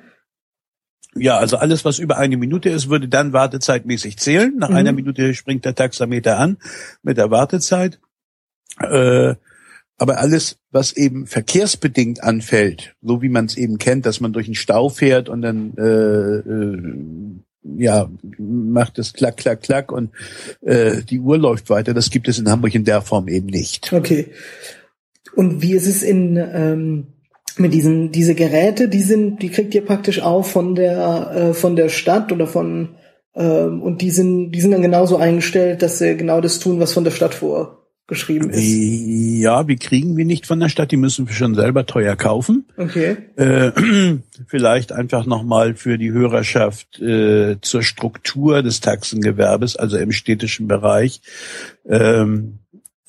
[1.17, 4.53] Ja, also alles, was über eine Minute ist, würde dann wartezeitmäßig zählen.
[4.57, 4.75] Nach Mhm.
[4.75, 6.57] einer Minute springt der Taxameter an
[7.03, 7.99] mit der Wartezeit.
[8.81, 9.35] Äh,
[9.97, 14.47] aber alles, was eben verkehrsbedingt anfällt, so wie man es eben kennt, dass man durch
[14.47, 17.44] einen Stau fährt und dann äh, äh,
[17.77, 20.11] ja macht es klack, klack, klack und
[20.61, 23.91] äh, die Uhr läuft weiter, das gibt es in Hamburg in der Form eben nicht.
[23.91, 24.27] Okay.
[25.35, 27.07] Und wie ist es in ähm,
[27.57, 28.87] mit diesen diese Geräte?
[28.87, 32.95] Die sind, die kriegt ihr praktisch auch von der äh, von der Stadt oder von
[33.35, 36.93] ähm, und die sind die sind dann genauso eingestellt, dass sie genau das tun, was
[36.93, 37.33] von der Stadt
[38.05, 38.61] vorgeschrieben ist.
[38.61, 42.65] Ja, wir kriegen wir nicht von der Stadt, die müssen wir schon selber teuer kaufen.
[42.77, 43.17] Okay.
[43.35, 43.71] Äh,
[44.47, 51.21] vielleicht einfach nochmal für die Hörerschaft äh, zur Struktur des Taxengewerbes, also im städtischen Bereich.
[51.87, 52.59] Ähm,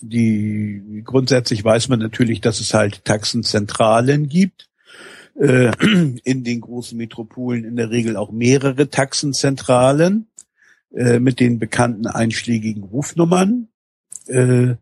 [0.00, 4.68] die grundsätzlich weiß man natürlich, dass es halt Taxenzentralen gibt.
[5.38, 5.72] Äh,
[6.24, 10.28] in den großen Metropolen in der Regel auch mehrere Taxenzentralen
[10.94, 13.68] äh, mit den bekannten einschlägigen Rufnummern.
[14.26, 14.76] Äh,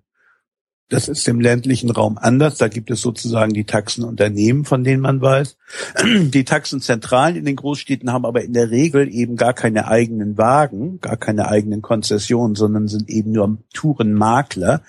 [0.90, 2.58] das ist im ländlichen Raum anders.
[2.58, 5.56] Da gibt es sozusagen die Taxenunternehmen, von denen man weiß.
[6.04, 11.00] Die Taxenzentralen in den Großstädten haben aber in der Regel eben gar keine eigenen Wagen,
[11.00, 14.82] gar keine eigenen Konzessionen, sondern sind eben nur Tourenmakler.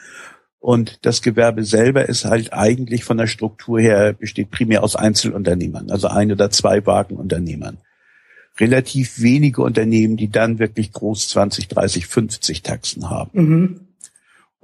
[0.59, 5.91] Und das Gewerbe selber ist halt eigentlich von der Struktur her besteht primär aus Einzelunternehmern,
[5.91, 7.77] also ein oder zwei Wagenunternehmern.
[8.59, 13.29] Relativ wenige Unternehmen, die dann wirklich groß 20, 30, 50 Taxen haben.
[13.33, 13.79] Mhm.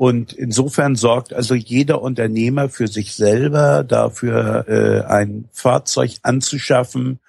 [0.02, 7.20] Und insofern sorgt also jeder Unternehmer für sich selber dafür, äh, ein Fahrzeug anzuschaffen,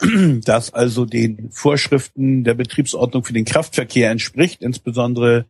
[0.44, 5.46] das also den Vorschriften der Betriebsordnung für den Kraftverkehr entspricht, insbesondere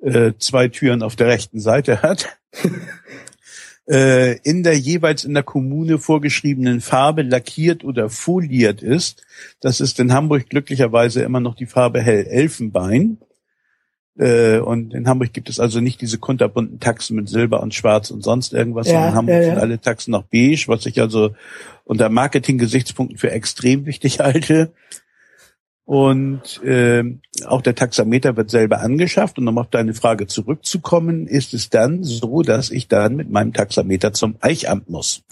[0.00, 2.28] äh, zwei Türen auf der rechten Seite hat,
[3.90, 9.26] äh, in der jeweils in der Kommune vorgeschriebenen Farbe lackiert oder foliert ist.
[9.60, 13.18] Das ist in Hamburg glücklicherweise immer noch die Farbe hell Elfenbein.
[14.18, 18.10] Äh, und in Hamburg gibt es also nicht diese kunterbunten Taxen mit Silber und Schwarz
[18.10, 18.88] und sonst irgendwas.
[18.88, 19.46] Ja, in Hamburg ja, ja.
[19.46, 21.34] sind alle Taxen noch beige, was ich also
[21.84, 24.72] unter Marketing-Gesichtspunkten für extrem wichtig halte.
[25.84, 29.38] Und ähm, auch der Taxameter wird selber angeschafft.
[29.38, 33.52] Und um auf deine Frage zurückzukommen, ist es dann so, dass ich dann mit meinem
[33.52, 35.24] Taxameter zum Eichamt muss.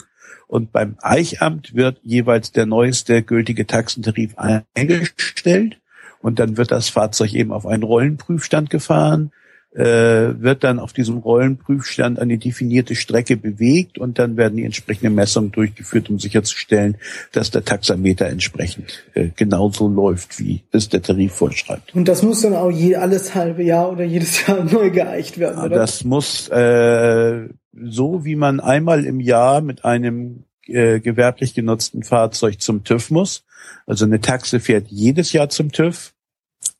[0.49, 4.35] Und beim Eichamt wird jeweils der neueste gültige Taxentarif
[4.75, 5.80] eingestellt.
[6.21, 9.33] Und dann wird das Fahrzeug eben auf einen Rollenprüfstand gefahren,
[9.73, 15.15] äh, wird dann auf diesem Rollenprüfstand eine definierte Strecke bewegt und dann werden die entsprechenden
[15.15, 16.97] Messungen durchgeführt, um sicherzustellen,
[17.33, 21.95] dass der Taxameter entsprechend äh, genauso läuft, wie es der Tarif vorschreibt.
[21.95, 25.63] Und das muss dann auch je alles halbe Jahr oder jedes Jahr neu geeicht werden,
[25.63, 25.77] oder?
[25.77, 32.61] Das muss äh, so, wie man einmal im Jahr mit einem äh, gewerblich genutzten Fahrzeug
[32.61, 33.45] zum TÜV muss.
[33.87, 36.13] Also eine Taxe fährt jedes Jahr zum TÜV.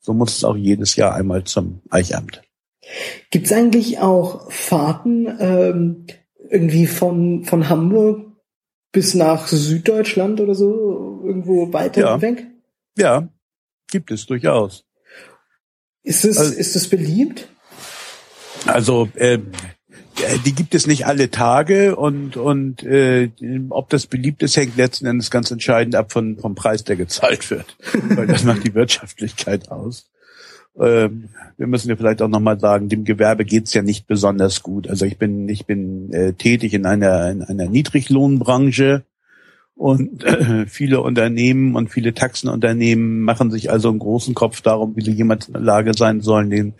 [0.00, 2.42] So muss es auch jedes Jahr einmal zum Eichamt.
[3.31, 6.07] Gibt's eigentlich auch Fahrten ähm,
[6.50, 8.26] irgendwie von, von Hamburg
[8.92, 12.20] bis nach Süddeutschland oder so, irgendwo weiter Ja.
[12.20, 12.46] weg?
[12.98, 13.29] Ja,
[13.90, 14.85] gibt es durchaus.
[16.03, 17.48] Ist es, Also- ist es beliebt?
[18.66, 19.38] Also äh,
[20.44, 23.30] die gibt es nicht alle Tage und und äh,
[23.70, 27.50] ob das beliebt ist, hängt letzten Endes ganz entscheidend ab von vom Preis, der gezahlt
[27.50, 27.76] wird,
[28.16, 30.10] weil das macht die Wirtschaftlichkeit aus.
[30.78, 34.88] Ähm, wir müssen ja vielleicht auch nochmal sagen, dem Gewerbe geht's ja nicht besonders gut.
[34.88, 39.04] Also ich bin ich bin äh, tätig in einer in einer Niedriglohnbranche
[39.74, 45.02] und äh, viele Unternehmen und viele Taxenunternehmen machen sich also einen großen Kopf darum, wie
[45.02, 46.74] sie jemand in der Lage sein sollen, den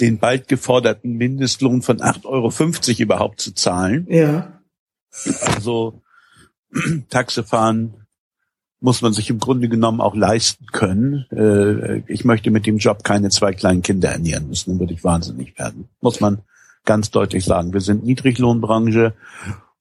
[0.00, 4.06] den bald geforderten Mindestlohn von 8,50 Euro überhaupt zu zahlen.
[4.10, 4.60] Ja.
[5.54, 6.02] Also
[7.08, 8.06] Taxe fahren
[8.80, 11.24] muss man sich im Grunde genommen auch leisten können.
[11.30, 15.02] Äh, ich möchte mit dem Job keine zwei kleinen Kinder ernähren müssen, dann würde ich
[15.02, 15.88] wahnsinnig werden.
[16.00, 16.42] Muss man
[16.84, 17.72] ganz deutlich sagen.
[17.72, 19.14] Wir sind Niedriglohnbranche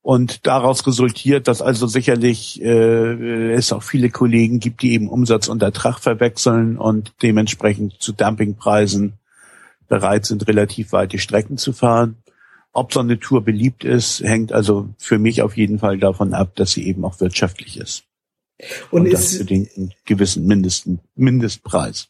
[0.01, 5.47] Und daraus resultiert, dass also sicherlich äh, es auch viele Kollegen gibt, die eben Umsatz
[5.47, 9.13] und Ertrag verwechseln und dementsprechend zu Dumpingpreisen
[9.87, 12.17] bereit sind, relativ weite Strecken zu fahren.
[12.71, 16.55] Ob so eine Tour beliebt ist, hängt also für mich auf jeden Fall davon ab,
[16.55, 18.03] dass sie eben auch wirtschaftlich ist.
[18.89, 22.09] Und, und ist, das bedingt einen gewissen Mindesten, Mindestpreis.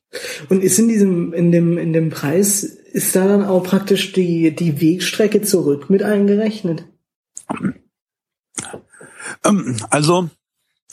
[0.50, 4.56] Und ist in diesem, in dem, in dem Preis, ist da dann auch praktisch die,
[4.56, 6.86] die Wegstrecke zurück mit eingerechnet?
[9.44, 10.30] Ähm, also,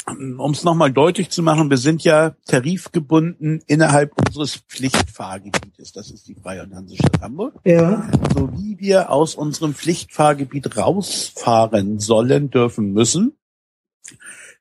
[0.06, 5.92] um es nochmal deutlich zu machen, wir sind ja tarifgebunden innerhalb unseres Pflichtfahrgebietes.
[5.92, 7.54] Das ist die Freie und Hansestadt Hamburg.
[7.64, 8.10] Ja.
[8.34, 13.36] So wie wir aus unserem Pflichtfahrgebiet rausfahren sollen, dürfen, müssen,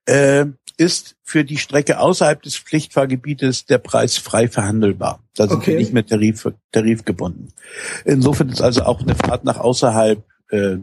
[0.05, 0.45] äh,
[0.77, 5.23] ist für die Strecke außerhalb des Pflichtfahrgebietes der Preis frei verhandelbar.
[5.35, 5.71] Da sind okay.
[5.71, 7.53] wir nicht mehr tarif, tarifgebunden.
[8.05, 10.77] Insofern ist also auch eine Fahrt nach außerhalb äh,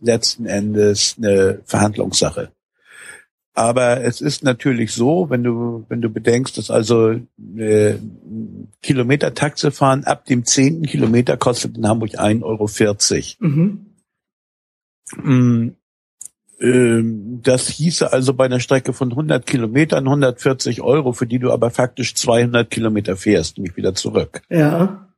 [0.00, 2.52] letzten Endes eine Verhandlungssache.
[3.52, 7.10] Aber es ist natürlich so, wenn du, wenn du bedenkst, dass also
[7.56, 7.94] äh,
[8.80, 13.50] Kilometer Taxifahren ab dem zehnten Kilometer kostet in Hamburg 1,40 Euro.
[13.50, 13.86] Mhm.
[15.16, 15.76] Mm,
[16.60, 21.50] ähm, das hieße also bei einer Strecke von 100 Kilometern 140 Euro, für die du
[21.50, 24.42] aber faktisch 200 Kilometer fährst, nämlich wieder zurück.
[24.48, 25.08] Ja.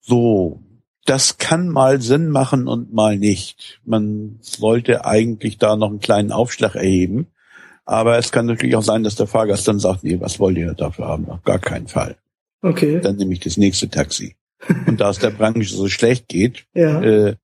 [0.00, 0.62] So,
[1.04, 3.80] das kann mal Sinn machen und mal nicht.
[3.84, 7.28] Man sollte eigentlich da noch einen kleinen Aufschlag erheben.
[7.86, 10.74] Aber es kann natürlich auch sein, dass der Fahrgast dann sagt, nee, was wollt ihr
[10.74, 11.30] dafür haben?
[11.30, 12.16] Auf gar keinen Fall.
[12.60, 13.00] Okay.
[13.00, 14.34] Dann nehme ich das nächste Taxi.
[14.86, 17.00] Und da es der Branche so schlecht geht, ja.
[17.00, 17.36] äh,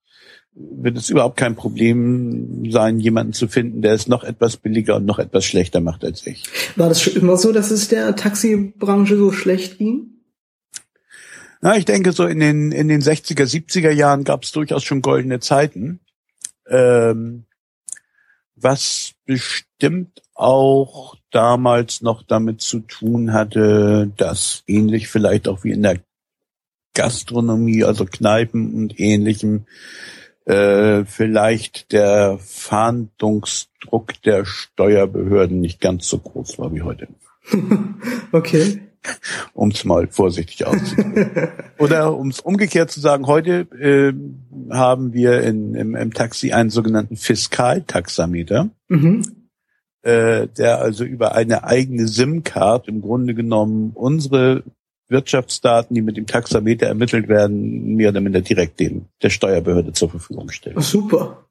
[0.54, 5.06] wird es überhaupt kein Problem sein, jemanden zu finden, der es noch etwas billiger und
[5.06, 6.44] noch etwas schlechter macht als ich.
[6.76, 10.08] War das schon immer so, dass es der Taxibranche so schlecht ging?
[11.62, 15.00] Na, ich denke, so in den, in den 60er, 70er Jahren gab es durchaus schon
[15.00, 16.00] goldene Zeiten.
[16.68, 17.44] Ähm,
[18.56, 25.82] was bestimmt auch damals noch damit zu tun hatte, dass ähnlich vielleicht auch wie in
[25.82, 26.00] der
[26.94, 29.64] Gastronomie, also Kneipen und ähnlichem,
[30.44, 37.08] äh, vielleicht der Fahndungsdruck der Steuerbehörden nicht ganz so groß war wie heute.
[38.32, 38.82] okay.
[39.52, 41.30] Um es mal vorsichtig auszudrücken.
[41.78, 44.12] Oder um es umgekehrt zu sagen, heute äh,
[44.72, 49.41] haben wir in, im, im Taxi einen sogenannten Fiskaltaxameter, mhm.
[50.02, 54.64] Äh, der also über eine eigene SIM-Card im Grunde genommen unsere
[55.08, 60.10] Wirtschaftsdaten, die mit dem Taxameter ermittelt werden, mehr oder minder direkt dem der Steuerbehörde zur
[60.10, 60.76] Verfügung stellen.
[60.78, 61.46] Ach, super.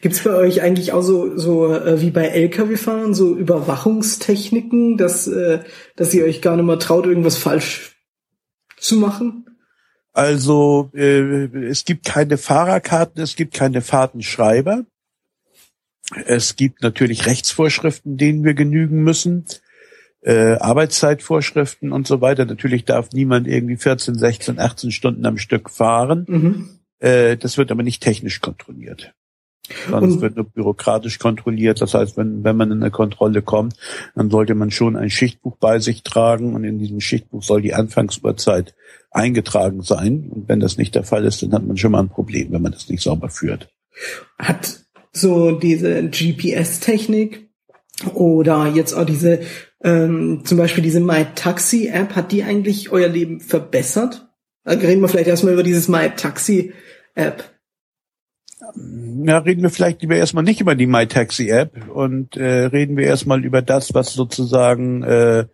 [0.00, 5.60] Gibt's bei euch eigentlich auch so, so äh, wie bei Lkw-Fahren so Überwachungstechniken, dass, äh,
[5.96, 7.96] dass ihr euch gar nicht mehr traut, irgendwas falsch
[8.78, 9.46] zu machen?
[10.12, 14.84] Also äh, es gibt keine Fahrerkarten, es gibt keine Fahrtenschreiber.
[16.26, 19.46] Es gibt natürlich Rechtsvorschriften, denen wir genügen müssen
[20.24, 22.46] äh, Arbeitszeitvorschriften und so weiter.
[22.46, 26.24] Natürlich darf niemand irgendwie 14, 16, 18 Stunden am Stück fahren.
[26.26, 26.68] Mhm.
[26.98, 29.12] Äh, das wird aber nicht technisch kontrolliert.
[29.88, 31.80] Sonst wird nur bürokratisch kontrolliert.
[31.80, 33.76] Das heißt, wenn, wenn man in eine Kontrolle kommt,
[34.14, 37.72] dann sollte man schon ein Schichtbuch bei sich tragen und in diesem Schichtbuch soll die
[37.72, 38.74] Anfangsuhrzeit
[39.10, 40.28] eingetragen sein.
[40.28, 42.60] Und wenn das nicht der Fall ist, dann hat man schon mal ein Problem, wenn
[42.60, 43.70] man das nicht sauber führt.
[44.38, 44.83] Hat
[45.14, 47.48] so diese GPS-Technik
[48.14, 49.40] oder jetzt auch diese
[49.84, 54.26] ähm, zum Beispiel diese My Taxi App, hat die eigentlich euer Leben verbessert?
[54.64, 56.72] Dann reden wir vielleicht erstmal über dieses My Taxi
[57.14, 57.44] App.
[59.26, 62.96] Ja, reden wir vielleicht lieber erstmal nicht über die My Taxi App und äh, reden
[62.96, 65.46] wir erstmal über das, was sozusagen äh,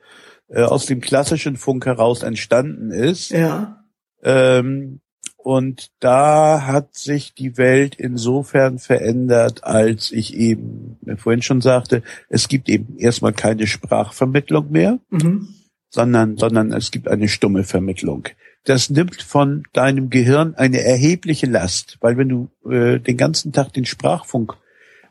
[0.48, 3.30] äh, aus dem klassischen Funk heraus entstanden ist.
[3.30, 3.84] Ja.
[4.22, 5.00] Ähm,
[5.42, 12.48] und da hat sich die Welt insofern verändert, als ich eben vorhin schon sagte, es
[12.48, 15.48] gibt eben erstmal keine Sprachvermittlung mehr, mhm.
[15.88, 18.29] sondern, sondern es gibt eine stumme Vermittlung.
[18.64, 23.72] Das nimmt von deinem Gehirn eine erhebliche Last, weil wenn du äh, den ganzen Tag
[23.72, 24.55] den Sprachfunk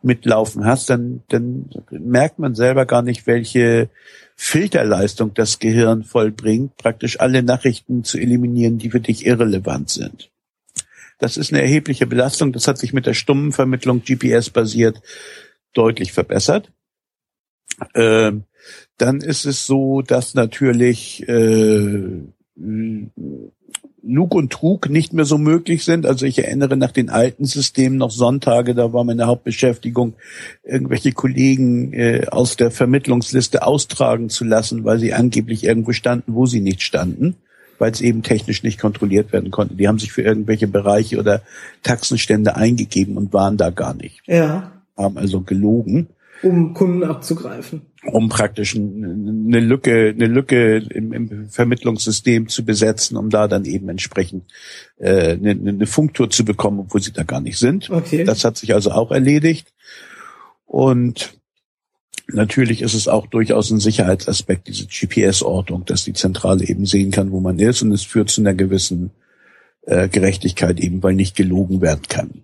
[0.01, 3.89] mitlaufen hast, dann, dann merkt man selber gar nicht, welche
[4.35, 10.31] Filterleistung das Gehirn vollbringt, praktisch alle Nachrichten zu eliminieren, die für dich irrelevant sind.
[11.17, 12.53] Das ist eine erhebliche Belastung.
[12.53, 15.01] Das hat sich mit der stummen Vermittlung GPS basiert
[15.73, 16.71] deutlich verbessert.
[17.93, 18.45] Ähm,
[18.97, 22.21] dann ist es so, dass natürlich äh,
[24.09, 26.05] Lug und Trug nicht mehr so möglich sind.
[26.05, 30.13] Also ich erinnere nach den alten Systemen noch Sonntage, da war meine Hauptbeschäftigung,
[30.63, 36.45] irgendwelche Kollegen äh, aus der Vermittlungsliste austragen zu lassen, weil sie angeblich irgendwo standen, wo
[36.45, 37.35] sie nicht standen.
[37.79, 39.75] weil es eben technisch nicht kontrolliert werden konnte.
[39.75, 41.41] Die haben sich für irgendwelche Bereiche oder
[41.81, 44.21] Taxenstände eingegeben und waren da gar nicht.
[44.27, 44.73] Ja.
[44.97, 46.07] Haben also gelogen.
[46.43, 47.81] Um Kunden abzugreifen.
[48.05, 53.89] Um praktisch eine Lücke, eine Lücke im, im Vermittlungssystem zu besetzen, um da dann eben
[53.89, 54.45] entsprechend
[54.97, 57.89] äh, eine, eine Funktour zu bekommen, obwohl sie da gar nicht sind.
[57.89, 58.23] Okay.
[58.23, 59.73] Das hat sich also auch erledigt.
[60.65, 61.39] Und
[62.31, 67.31] Natürlich ist es auch durchaus ein Sicherheitsaspekt, diese GPS-Ortung, dass die Zentrale eben sehen kann,
[67.31, 69.11] wo man ist und es führt zu einer gewissen
[69.81, 72.43] äh, Gerechtigkeit eben, weil nicht gelogen werden kann.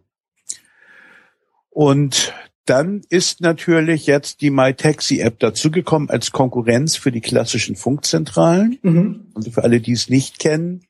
[1.70, 2.34] Und
[2.66, 8.80] dann ist natürlich jetzt die MyTaxi-App dazugekommen als Konkurrenz für die klassischen Funkzentralen.
[8.82, 9.28] Mhm.
[9.34, 10.82] Und für alle, die es nicht kennen,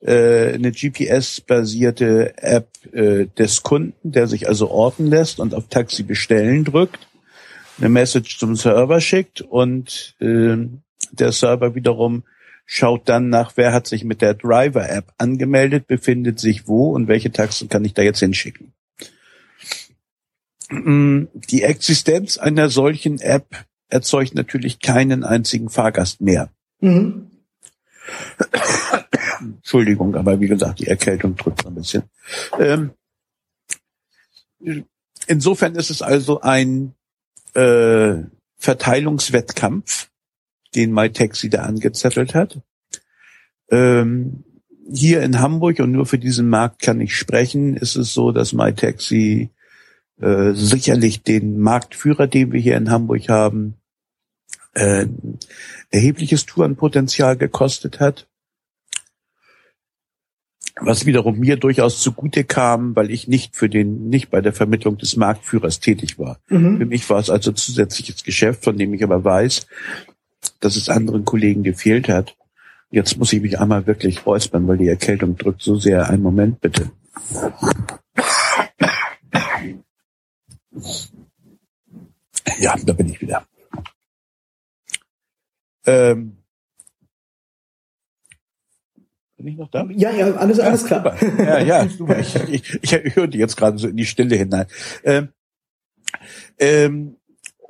[0.00, 6.02] äh, eine GPS-basierte App äh, des Kunden, der sich also orten lässt und auf Taxi
[6.02, 7.06] bestellen drückt
[7.78, 10.56] eine Message zum Server schickt und äh,
[11.12, 12.24] der Server wiederum
[12.66, 17.30] schaut dann nach, wer hat sich mit der Driver-App angemeldet, befindet sich wo und welche
[17.30, 18.72] Taxen kann ich da jetzt hinschicken.
[20.74, 26.50] Mm, die Existenz einer solchen App erzeugt natürlich keinen einzigen Fahrgast mehr.
[26.80, 27.30] Mhm.
[29.40, 32.04] Entschuldigung, aber wie gesagt, die Erkältung drückt ein bisschen.
[32.58, 32.90] Ähm,
[35.26, 36.94] insofern ist es also ein
[37.54, 38.16] äh,
[38.58, 40.08] Verteilungswettkampf,
[40.74, 42.60] den MyTaxi da angezettelt hat.
[43.70, 44.44] Ähm,
[44.92, 48.52] hier in Hamburg und nur für diesen Markt kann ich sprechen, ist es so, dass
[48.52, 49.50] MyTaxi
[50.20, 53.74] äh, sicherlich den Marktführer, den wir hier in Hamburg haben,
[54.74, 55.06] äh,
[55.90, 58.26] erhebliches Tourenpotenzial gekostet hat
[60.80, 64.98] was wiederum mir durchaus zugute kam, weil ich nicht für den, nicht bei der Vermittlung
[64.98, 66.38] des Marktführers tätig war.
[66.48, 66.78] Mhm.
[66.78, 69.66] Für mich war es also zusätzliches Geschäft, von dem ich aber weiß,
[70.60, 72.36] dass es anderen Kollegen gefehlt hat.
[72.90, 76.08] Jetzt muss ich mich einmal wirklich räuspern, weil die Erkältung drückt so sehr.
[76.08, 76.90] Einen Moment bitte.
[82.58, 83.46] Ja, da bin ich wieder.
[85.86, 86.44] Ähm,
[89.36, 89.86] bin ich noch da?
[89.90, 91.16] Ja, ja, alles, alles ja, klar.
[91.18, 91.44] Super.
[91.44, 92.18] Ja, ja, super.
[92.18, 94.66] Ich, ich, ich hörte jetzt gerade so in die Stille hinein.
[95.02, 95.28] Ähm,
[96.58, 97.16] ähm,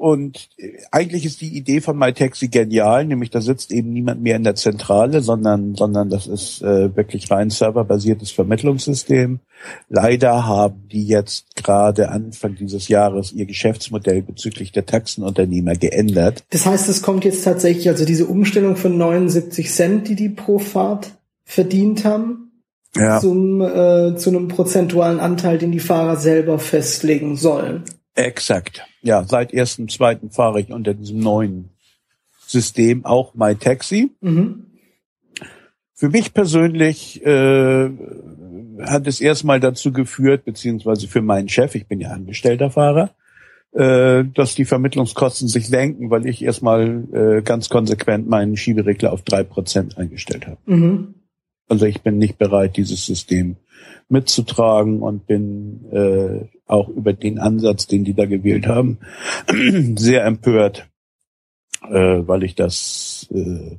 [0.04, 0.50] und
[0.90, 4.54] eigentlich ist die Idee von MyTaxi genial, nämlich da sitzt eben niemand mehr in der
[4.54, 9.40] Zentrale, sondern, sondern das ist äh, wirklich rein serverbasiertes Vermittlungssystem.
[9.88, 16.44] Leider haben die jetzt gerade Anfang dieses Jahres ihr Geschäftsmodell bezüglich der Taxenunternehmer geändert.
[16.50, 20.58] Das heißt, es kommt jetzt tatsächlich, also diese Umstellung von 79 Cent, die die pro
[20.58, 21.12] Fahrt
[21.46, 22.52] verdient haben,
[22.94, 23.20] ja.
[23.20, 27.84] zum, äh, zu einem prozentualen Anteil, den die Fahrer selber festlegen sollen.
[28.14, 28.82] Exakt.
[29.02, 31.70] Ja, seit ersten, zweiten fahre ich unter diesem neuen
[32.46, 34.12] System auch MyTaxi.
[34.20, 34.66] Mhm.
[35.94, 37.90] Für mich persönlich äh,
[38.82, 43.14] hat es erstmal dazu geführt, beziehungsweise für meinen Chef, ich bin ja angestellter Fahrer,
[43.72, 49.22] äh, dass die Vermittlungskosten sich senken, weil ich erstmal äh, ganz konsequent meinen Schieberegler auf
[49.22, 50.58] drei Prozent eingestellt habe.
[50.66, 51.14] Mhm.
[51.68, 53.56] Also ich bin nicht bereit, dieses System
[54.08, 58.98] mitzutragen und bin äh, auch über den Ansatz, den die da gewählt haben,
[59.96, 60.88] sehr empört,
[61.82, 63.78] äh, weil ich das äh,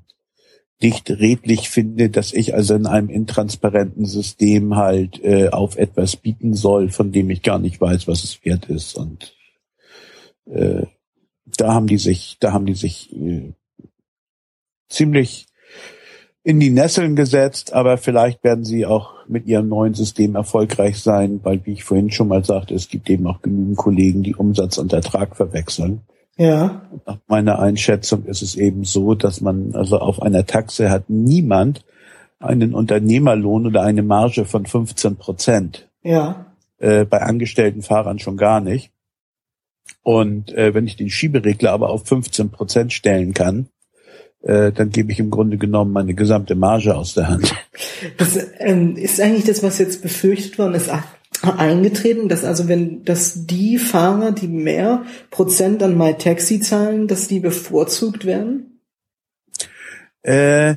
[0.81, 6.53] nicht redlich finde, dass ich also in einem intransparenten System halt äh, auf etwas bieten
[6.53, 8.95] soll, von dem ich gar nicht weiß, was es wert ist.
[8.95, 9.35] Und
[10.45, 10.83] äh,
[11.57, 13.53] da haben die sich, da haben die sich äh,
[14.89, 15.47] ziemlich
[16.43, 21.39] in die Nesseln gesetzt, aber vielleicht werden sie auch mit ihrem neuen System erfolgreich sein,
[21.43, 24.77] weil, wie ich vorhin schon mal sagte, es gibt eben auch genügend Kollegen, die Umsatz
[24.77, 26.01] und Ertrag verwechseln.
[26.37, 26.81] Ja.
[27.05, 31.85] Nach meiner Einschätzung ist es eben so, dass man also auf einer Taxe hat niemand
[32.39, 35.89] einen Unternehmerlohn oder eine Marge von 15 Prozent.
[36.03, 36.47] Ja.
[36.77, 38.91] Äh, bei angestellten Fahrern schon gar nicht.
[40.03, 43.69] Und äh, wenn ich den Schieberegler aber auf 15 Prozent stellen kann,
[44.45, 47.53] äh, dann gebe ich im Grunde genommen meine gesamte Marge aus der Hand.
[48.17, 50.89] Das ähm, ist eigentlich das, was jetzt befürchtet worden ist,
[51.41, 57.39] eingetreten, dass also wenn, dass die Fahrer, die mehr Prozent an MyTaxi zahlen, dass die
[57.39, 58.81] bevorzugt werden?
[60.23, 60.75] Äh,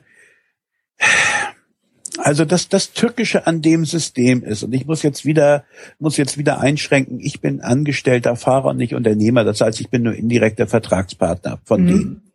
[2.19, 5.65] also das, das Türkische an dem System ist, und ich muss jetzt wieder,
[5.99, 10.03] muss jetzt wieder einschränken, ich bin angestellter Fahrer und nicht Unternehmer, das heißt, ich bin
[10.03, 11.87] nur indirekter Vertragspartner von mhm.
[11.87, 12.28] denen.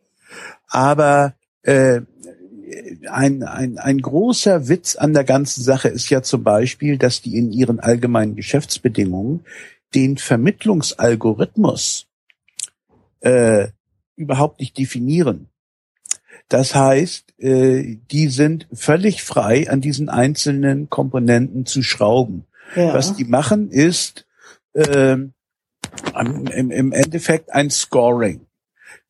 [0.73, 2.01] Aber äh,
[3.07, 7.37] ein, ein, ein großer Witz an der ganzen Sache ist ja zum Beispiel, dass die
[7.37, 9.45] in ihren allgemeinen Geschäftsbedingungen
[9.93, 12.07] den Vermittlungsalgorithmus
[13.19, 13.67] äh,
[14.15, 15.49] überhaupt nicht definieren.
[16.49, 22.45] Das heißt, äh, die sind völlig frei, an diesen einzelnen Komponenten zu schrauben.
[22.75, 22.95] Ja.
[22.95, 24.25] Was die machen, ist
[24.73, 28.47] äh, im, im Endeffekt ein Scoring.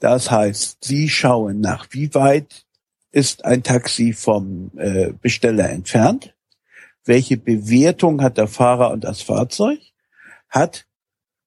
[0.04, 2.66] Das heißt, sie schauen nach, wie weit
[3.14, 6.36] ist ein Taxi vom äh, Besteller entfernt,
[7.06, 9.80] welche Bewertung hat der Fahrer und das Fahrzeug,
[10.49, 10.88] hat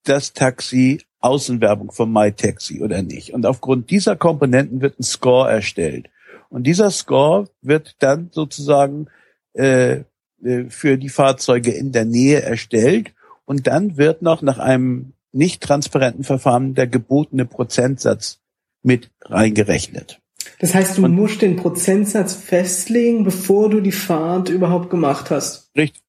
[0.05, 3.35] das Taxi Außenwerbung von MyTaxi oder nicht.
[3.35, 6.09] Und aufgrund dieser Komponenten wird ein Score erstellt.
[6.49, 9.09] Und dieser Score wird dann sozusagen
[9.53, 10.05] äh,
[10.43, 13.13] äh, für die Fahrzeuge in der Nähe erstellt
[13.45, 18.41] und dann wird noch nach einem nicht transparenten Verfahren der gebotene Prozentsatz
[18.87, 20.21] mit reingerechnet.
[20.61, 25.71] Das heißt, du und, musst den Prozentsatz festlegen, bevor du die Fahrt überhaupt gemacht hast.
[25.77, 26.03] Richtig.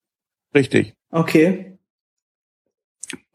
[0.56, 0.94] Richtig.
[1.12, 1.78] Okay.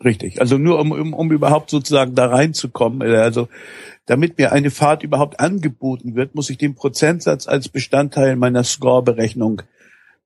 [0.04, 0.40] Richtig.
[0.40, 3.48] Also nur um, um, um überhaupt sozusagen da reinzukommen, äh, also
[4.06, 9.62] damit mir eine Fahrt überhaupt angeboten wird, muss ich den Prozentsatz als Bestandteil meiner Score-Berechnung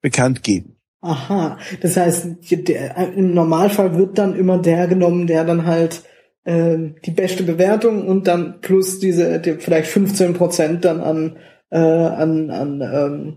[0.00, 0.76] bekannt geben.
[1.02, 6.02] Aha, das heißt, der, im Normalfall wird dann immer der genommen, der dann halt
[6.46, 11.36] äh, die beste Bewertung und dann plus diese die, vielleicht 15 Prozent dann an
[11.70, 13.36] äh, an, an ähm,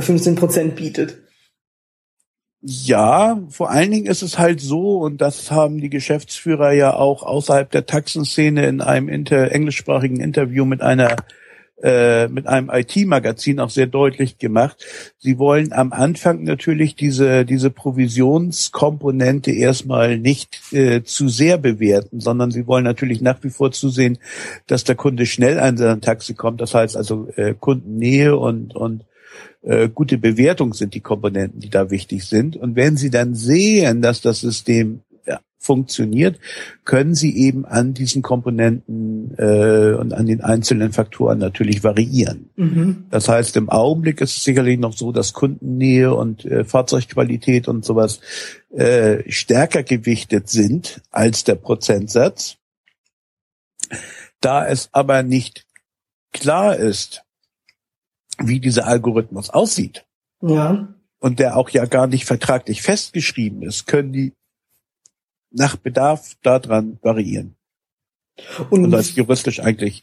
[0.00, 1.18] 15 Prozent bietet.
[2.62, 7.22] Ja, vor allen Dingen ist es halt so, und das haben die Geschäftsführer ja auch
[7.22, 11.16] außerhalb der Taxenszene in einem inter englischsprachigen Interview mit einer
[11.82, 14.84] äh, mit einem IT-Magazin auch sehr deutlich gemacht.
[15.18, 22.50] Sie wollen am Anfang natürlich diese, diese Provisionskomponente erstmal nicht äh, zu sehr bewerten, sondern
[22.50, 24.18] sie wollen natürlich nach wie vor zusehen,
[24.66, 26.60] dass der Kunde schnell an sein Taxi kommt.
[26.60, 29.04] Das heißt also äh, Kundennähe und, und
[29.62, 32.56] äh, gute Bewertung sind die Komponenten, die da wichtig sind.
[32.56, 35.00] Und wenn Sie dann sehen, dass das System
[35.60, 36.40] funktioniert,
[36.84, 42.48] können Sie eben an diesen Komponenten äh, und an den einzelnen Faktoren natürlich variieren.
[42.56, 43.04] Mhm.
[43.10, 47.84] Das heißt, im Augenblick ist es sicherlich noch so, dass Kundennähe und äh, Fahrzeugqualität und
[47.84, 48.20] sowas
[48.70, 52.56] äh, stärker gewichtet sind als der Prozentsatz.
[54.40, 55.66] Da es aber nicht
[56.32, 57.22] klar ist,
[58.38, 60.06] wie dieser Algorithmus aussieht,
[60.40, 60.88] ja.
[61.18, 64.32] und der auch ja gar nicht vertraglich festgeschrieben ist, können die
[65.50, 67.56] nach Bedarf daran variieren.
[68.70, 70.02] Und, das ist juristisch eigentlich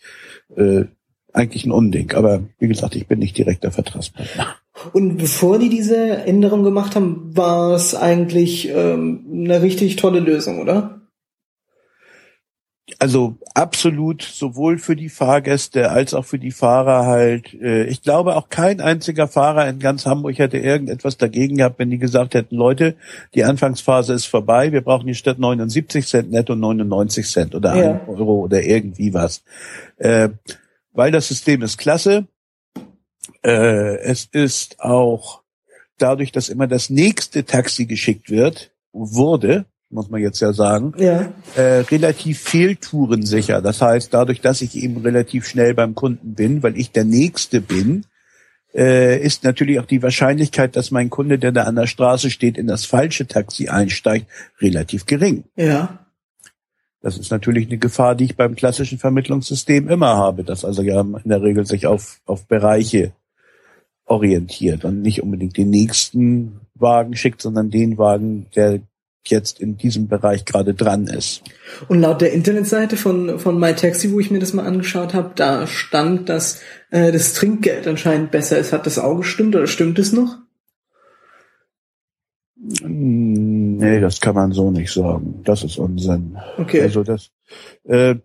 [0.56, 0.86] äh,
[1.34, 2.14] eigentlich ein Unding.
[2.14, 4.56] Aber wie gesagt, ich bin nicht direkter Vertragspartner.
[4.94, 10.60] Und bevor die diese Änderung gemacht haben, war es eigentlich ähm, eine richtig tolle Lösung,
[10.60, 10.97] oder?
[13.00, 17.54] Also absolut sowohl für die Fahrgäste als auch für die Fahrer halt.
[17.54, 21.90] Äh, ich glaube auch kein einziger Fahrer in ganz Hamburg hätte irgendetwas dagegen gehabt, wenn
[21.90, 22.96] die gesagt hätten, Leute,
[23.36, 27.92] die Anfangsphase ist vorbei, wir brauchen die statt 79 Cent netto 99 Cent oder ja.
[27.94, 29.44] 1 Euro oder irgendwie was.
[29.98, 30.30] Äh,
[30.94, 32.28] weil das System ist klasse.
[33.44, 35.42] Äh, es ist auch
[35.98, 41.32] dadurch, dass immer das nächste Taxi geschickt wird, wurde, muss man jetzt ja sagen, ja.
[41.56, 43.62] Äh, relativ fehltourensicher.
[43.62, 47.62] Das heißt, dadurch, dass ich eben relativ schnell beim Kunden bin, weil ich der Nächste
[47.62, 48.06] bin,
[48.74, 52.58] äh, ist natürlich auch die Wahrscheinlichkeit, dass mein Kunde, der da an der Straße steht,
[52.58, 54.28] in das falsche Taxi einsteigt,
[54.60, 55.46] relativ gering.
[55.56, 56.00] Ja.
[57.02, 61.00] Das ist natürlich eine Gefahr, die ich beim klassischen Vermittlungssystem immer habe, dass also ja
[61.00, 63.14] in der Regel sich auf, auf Bereiche
[64.06, 68.82] orientiert und nicht unbedingt den nächsten Wagen schickt, sondern den Wagen, der
[69.30, 71.44] jetzt in diesem Bereich gerade dran ist.
[71.88, 75.68] Und laut der Internetseite von, von MyTaxi, wo ich mir das mal angeschaut habe, da
[75.68, 76.62] stand, dass
[76.92, 78.74] äh, das Trinkgeld anscheinend besser ist.
[78.74, 80.38] Hat das auch gestimmt oder stimmt es noch?
[82.60, 85.42] Nee, das kann man so nicht sagen.
[85.44, 86.38] Das ist Unsinn.
[86.58, 86.82] Okay.
[86.82, 87.30] Also das,
[87.84, 88.16] äh,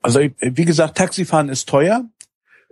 [0.00, 2.04] also wie gesagt, Taxifahren ist teuer.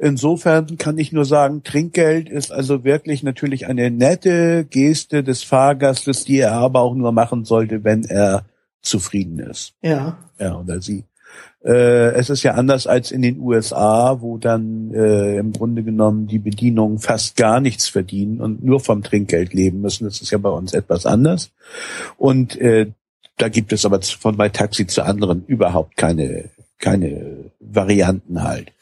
[0.05, 6.25] Insofern kann ich nur sagen, Trinkgeld ist also wirklich natürlich eine nette Geste des Fahrgastes,
[6.25, 8.45] die er aber auch nur machen sollte, wenn er
[8.81, 9.75] zufrieden ist.
[9.81, 10.19] Ja.
[10.41, 11.05] Ja, oder sie.
[11.65, 16.27] Äh, es ist ja anders als in den USA, wo dann äh, im Grunde genommen
[16.27, 20.03] die Bedienungen fast gar nichts verdienen und nur vom Trinkgeld leben müssen.
[20.03, 21.53] Das ist ja bei uns etwas anders.
[22.17, 22.91] Und äh,
[23.37, 26.51] da gibt es aber von bei Taxi zu anderen überhaupt keine
[26.83, 28.73] keine Varianten halt.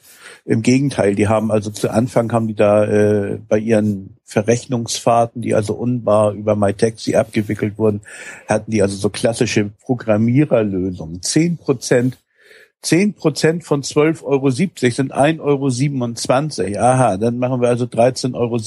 [0.45, 5.55] Im Gegenteil, die haben also zu Anfang haben die da äh, bei ihren Verrechnungsfahrten, die
[5.55, 8.01] also unbar über MyTaxi abgewickelt wurden,
[8.49, 11.23] hatten die also so klassische Programmiererlösungen.
[11.23, 12.19] Zehn Prozent
[12.83, 16.83] Zehn Prozent von 12,70 Euro sind 1,27 Euro.
[16.83, 18.59] Aha, dann machen wir also 13,97 Euro.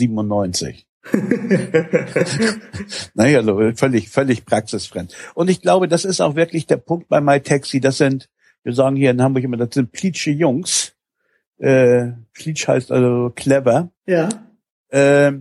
[3.13, 5.15] naja, also völlig, völlig praxisfremd.
[5.33, 7.79] Und ich glaube, das ist auch wirklich der Punkt bei MyTaxi.
[7.79, 8.29] Das sind,
[8.63, 10.93] wir sagen hier in Hamburg immer, das sind plitsche Jungs,
[11.59, 13.89] äh, Fleech heißt also clever.
[14.05, 14.29] Ja.
[14.89, 15.33] Äh,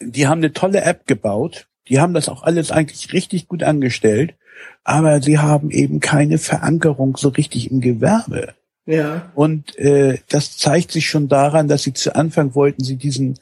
[0.00, 1.68] die haben eine tolle App gebaut.
[1.88, 4.34] Die haben das auch alles eigentlich richtig gut angestellt,
[4.82, 8.54] aber sie haben eben keine Verankerung so richtig im Gewerbe.
[8.86, 9.30] Ja.
[9.34, 13.38] Und äh, das zeigt sich schon daran, dass sie zu Anfang wollten sie diesen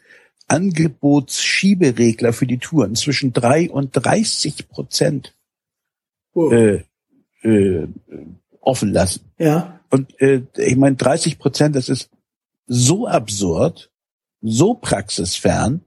[0.49, 5.35] Angebotsschieberegler für die Touren zwischen drei und 30 Prozent
[6.35, 6.53] Wow.
[6.53, 6.85] äh,
[7.43, 7.87] äh,
[8.61, 9.31] offen lassen.
[9.39, 9.81] Ja.
[9.95, 12.11] Und äh, ich meine, 30 Prozent, das ist
[12.67, 13.93] so absurd,
[14.41, 15.83] so praxisfern.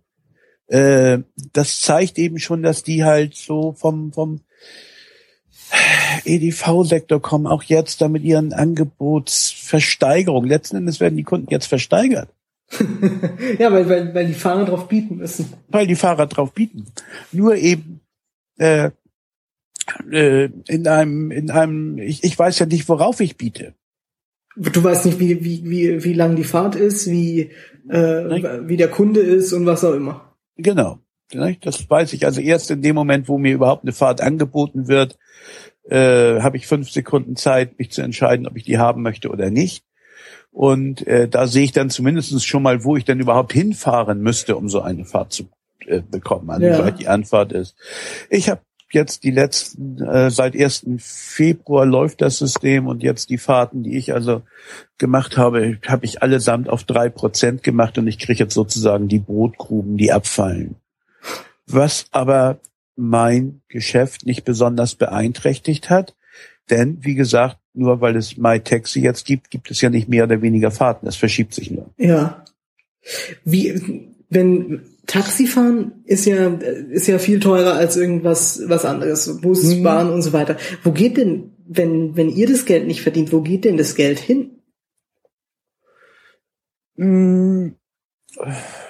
[0.68, 1.20] Äh,
[1.51, 4.39] das zeigt eben schon, dass die halt so vom vom
[6.24, 10.47] EDV-Sektor kommen, auch jetzt da mit ihren Angebotsversteigerungen.
[10.47, 12.30] Letzten Endes werden die Kunden jetzt versteigert,
[13.60, 15.51] ja, weil, weil, weil die Fahrer drauf bieten müssen.
[15.68, 16.86] weil die Fahrer drauf bieten.
[17.34, 17.99] Nur eben
[18.58, 18.91] äh,
[20.10, 23.74] äh, in einem, in einem, ich, ich weiß ja nicht, worauf ich biete.
[24.60, 27.51] Du weißt nicht, wie, wie, wie, wie lang die Fahrt ist, wie,
[27.89, 30.36] äh, wie der Kunde ist und was auch immer.
[30.58, 30.99] Genau.
[31.34, 31.66] Nicht?
[31.66, 35.18] Das weiß ich also erst in dem Moment, wo mir überhaupt eine Fahrt angeboten wird,
[35.89, 39.49] äh, habe ich fünf Sekunden Zeit, mich zu entscheiden, ob ich die haben möchte oder
[39.51, 39.84] nicht.
[40.51, 44.55] Und äh, da sehe ich dann zumindest schon mal, wo ich denn überhaupt hinfahren müsste,
[44.55, 45.43] um so eine Fahrt zu
[45.86, 46.80] äh, bekommen, an Ja.
[46.80, 47.76] wie weit die Anfahrt ist.
[48.30, 48.62] Ich habe
[48.92, 50.86] jetzt die letzten, äh, seit 1.
[51.00, 54.44] Februar läuft das System und jetzt die Fahrten, die ich also
[54.98, 59.20] gemacht habe, habe ich allesamt auf drei Prozent gemacht und ich kriege jetzt sozusagen die
[59.20, 60.76] Brotgruben, die abfallen.
[61.66, 62.60] Was aber
[62.96, 66.16] mein Geschäft nicht besonders beeinträchtigt hat,
[66.70, 70.42] denn wie gesagt, nur weil es MyTaxi jetzt gibt, gibt es ja nicht mehr oder
[70.42, 71.06] weniger Fahrten.
[71.06, 71.90] Das verschiebt sich nur.
[71.98, 72.44] Ja.
[73.46, 79.39] Wie, wenn Taxifahren ist ja, ist ja viel teurer als irgendwas, was anderes.
[79.41, 79.84] Bus, Mhm.
[79.84, 80.58] Bahn und so weiter.
[80.84, 84.20] Wo geht denn, wenn, wenn ihr das Geld nicht verdient, wo geht denn das Geld
[84.20, 84.51] hin?
[86.97, 87.70] Mm,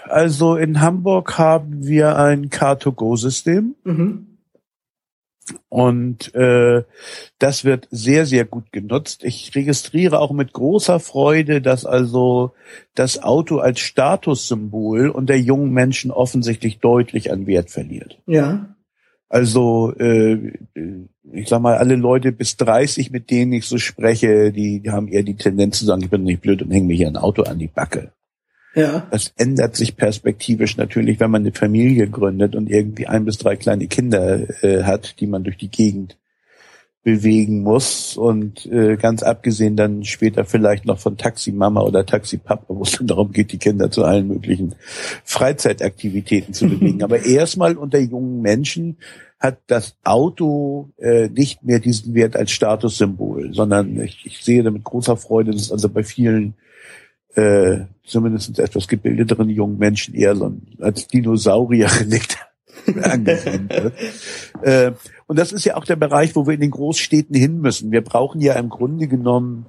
[0.09, 3.76] Also in Hamburg haben wir ein Car-to-Go-System.
[3.84, 4.36] Mhm.
[5.70, 6.84] Und äh,
[7.39, 9.24] das wird sehr, sehr gut genutzt.
[9.24, 12.52] Ich registriere auch mit großer Freude, dass also
[12.95, 18.20] das Auto als Statussymbol unter jungen Menschen offensichtlich deutlich an Wert verliert.
[18.26, 18.76] Ja.
[19.30, 20.54] Also äh,
[21.34, 25.08] ich sag mal, alle Leute bis 30, mit denen ich so spreche, die, die haben
[25.08, 27.43] eher die Tendenz zu sagen, ich bin nicht blöd und hänge mir hier ein Auto
[27.43, 28.14] an die Backe.
[28.78, 29.07] Ja.
[29.09, 33.55] Das ändert sich perspektivisch natürlich, wenn man eine Familie gründet und irgendwie ein bis drei
[33.55, 36.15] kleine Kinder äh, hat, die man durch die Gegend
[37.01, 42.84] bewegen muss und äh, ganz abgesehen dann später vielleicht noch von Taximama oder Taxipapa, wo
[42.84, 44.75] es dann darum geht, die Kinder zu allen möglichen
[45.23, 47.01] Freizeitaktivitäten zu bewegen.
[47.05, 48.97] Aber erstmal unter jungen Menschen
[49.39, 54.69] hat das Auto äh, nicht mehr diesen Wert als Statussymbol, sondern ich, ich sehe da
[54.69, 56.53] mit großer Freude, dass also bei vielen
[57.38, 62.38] äh, zumindest etwas gebildeteren jungen Menschen eher so als Dinosaurier-Relikt
[63.03, 63.93] angesehen wird.
[64.63, 64.93] Äh,
[65.27, 67.91] und das ist ja auch der Bereich, wo wir in den Großstädten hin müssen.
[67.91, 69.67] Wir brauchen ja im Grunde genommen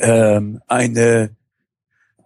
[0.00, 1.36] ähm, eine,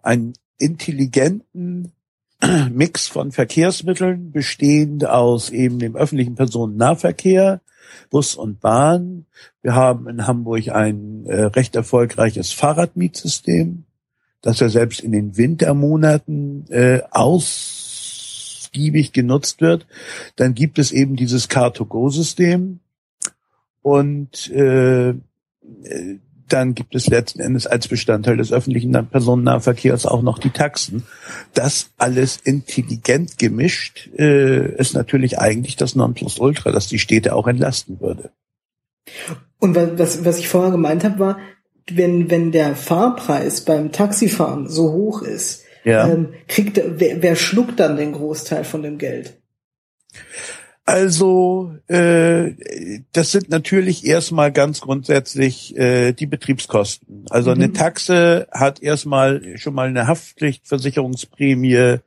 [0.01, 1.91] einen intelligenten
[2.71, 7.59] Mix von Verkehrsmitteln, bestehend aus eben dem öffentlichen Personennahverkehr,
[8.09, 9.25] Bus und Bahn.
[9.61, 13.83] Wir haben in Hamburg ein äh, recht erfolgreiches Fahrradmietsystem,
[14.41, 19.85] das ja selbst in den Wintermonaten äh, ausgiebig genutzt wird.
[20.35, 22.79] Dann gibt es eben dieses Car-to-Go-System
[23.81, 25.13] und äh,
[26.47, 31.05] dann gibt es letzten Endes als Bestandteil des öffentlichen Personennahverkehrs auch noch die Taxen.
[31.53, 38.01] Das alles intelligent gemischt äh, ist natürlich eigentlich das Nonplusultra, das die Städte auch entlasten
[38.01, 38.31] würde.
[39.59, 41.37] Und wa- was, was ich vorher gemeint habe, war,
[41.89, 46.07] wenn, wenn der Fahrpreis beim Taxifahren so hoch ist, Ja.
[46.07, 49.37] ähm, kriegt wer, wer schluckt dann den Großteil von dem Geld?
[50.85, 52.51] Also äh,
[53.13, 57.25] das sind natürlich erstmal ganz grundsätzlich äh, die Betriebskosten.
[57.29, 57.55] Also Mhm.
[57.61, 61.97] eine Taxe hat erstmal schon mal eine Haftpflichtversicherungsprämie,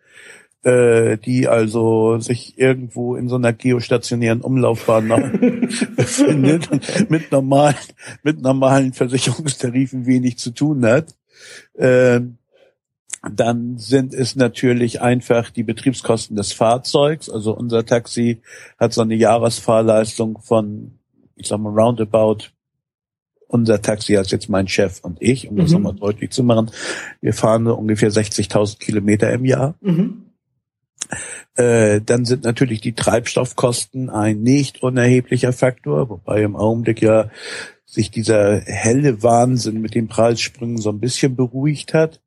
[0.64, 5.20] äh, die also sich irgendwo in so einer geostationären Umlaufbahn noch
[5.96, 7.76] befindet und mit normalen,
[8.22, 11.14] mit normalen Versicherungstarifen wenig zu tun hat.
[11.76, 12.38] Ähm,
[13.30, 17.30] dann sind es natürlich einfach die Betriebskosten des Fahrzeugs.
[17.30, 18.42] Also unser Taxi
[18.78, 20.98] hat so eine Jahresfahrleistung von,
[21.36, 22.50] ich sag mal, roundabout.
[23.46, 25.74] Unser Taxi als jetzt mein Chef und ich, um das Mhm.
[25.74, 26.70] nochmal deutlich zu machen.
[27.20, 29.74] Wir fahren ungefähr 60.000 Kilometer im Jahr.
[29.80, 30.23] Mhm.
[31.56, 37.30] Äh, dann sind natürlich die Treibstoffkosten ein nicht unerheblicher Faktor, wobei im Augenblick ja
[37.86, 42.20] sich dieser helle Wahnsinn mit den Preissprüngen so ein bisschen beruhigt hat.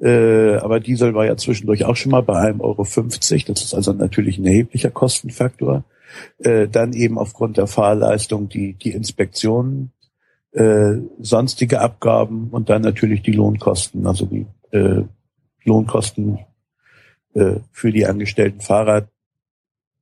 [0.00, 3.52] Äh, aber Diesel war ja zwischendurch auch schon mal bei 1,50 Euro.
[3.52, 5.84] Das ist also natürlich ein erheblicher Kostenfaktor.
[6.38, 9.92] Äh, dann eben aufgrund der Fahrleistung die, die Inspektionen,
[11.18, 14.44] sonstige Abgaben und dann natürlich die Lohnkosten, also die
[15.64, 16.40] Lohnkosten
[17.34, 19.08] äh, für die angestellten Fahrer.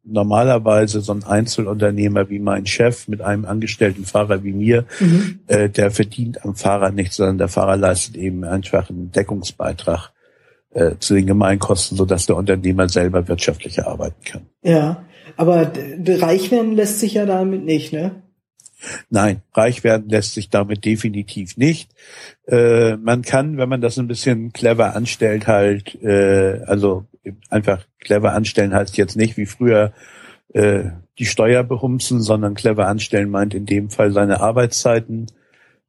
[0.02, 5.40] Normalerweise so ein Einzelunternehmer wie mein Chef mit einem angestellten Fahrer wie mir, mhm.
[5.46, 10.10] äh, der verdient am Fahrer nichts, sondern der Fahrer leistet eben einfach einen Deckungsbeitrag
[10.70, 14.46] äh, zu den Gemeinkosten, sodass der Unternehmer selber wirtschaftlicher arbeiten kann.
[14.62, 15.04] Ja,
[15.36, 15.70] aber
[16.06, 18.22] reich werden lässt sich ja damit nicht, ne?
[19.10, 21.90] Nein, reich werden lässt sich damit definitiv nicht.
[22.46, 27.04] Äh, man kann, wenn man das ein bisschen clever anstellt, halt, äh, also
[27.48, 29.92] einfach clever anstellen heißt jetzt nicht wie früher
[30.52, 30.84] äh,
[31.18, 35.26] die Steuer behumsen, sondern clever anstellen meint in dem Fall seine Arbeitszeiten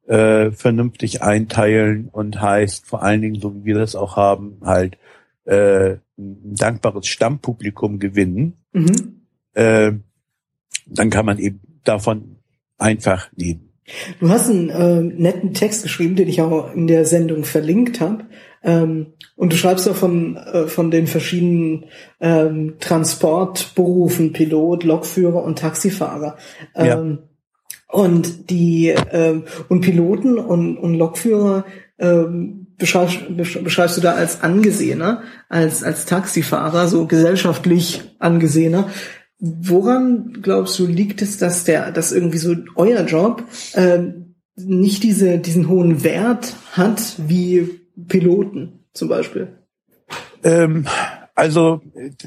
[0.06, 4.98] äh, vernünftig einteilen und heißt vor allen Dingen, so wie wir das auch haben, halt
[5.44, 8.58] äh, ein dankbares Stammpublikum gewinnen.
[8.72, 9.22] Mhm.
[9.54, 9.92] Äh,
[10.86, 12.36] dann kann man eben davon
[12.78, 13.72] einfach leben.
[14.20, 18.26] Du hast einen äh, netten Text geschrieben, den ich auch in der Sendung verlinkt habe.
[18.62, 21.86] Ähm, und du schreibst ja von, äh, von den verschiedenen
[22.20, 26.36] ähm, Transportberufen, Pilot, Lokführer und Taxifahrer.
[26.74, 27.18] Ähm, ja.
[27.88, 31.64] Und die ähm, und Piloten und, und Lokführer
[31.98, 38.88] ähm, beschreibst, beschreibst du da als angesehener, als, als Taxifahrer, so gesellschaftlich angesehener.
[39.38, 43.44] Woran glaubst du liegt es, dass der, dass irgendwie so euer Job
[43.74, 44.00] äh,
[44.56, 49.58] nicht diese, diesen hohen Wert hat wie Piloten zum Beispiel?
[50.44, 50.86] Ähm,
[51.34, 51.82] also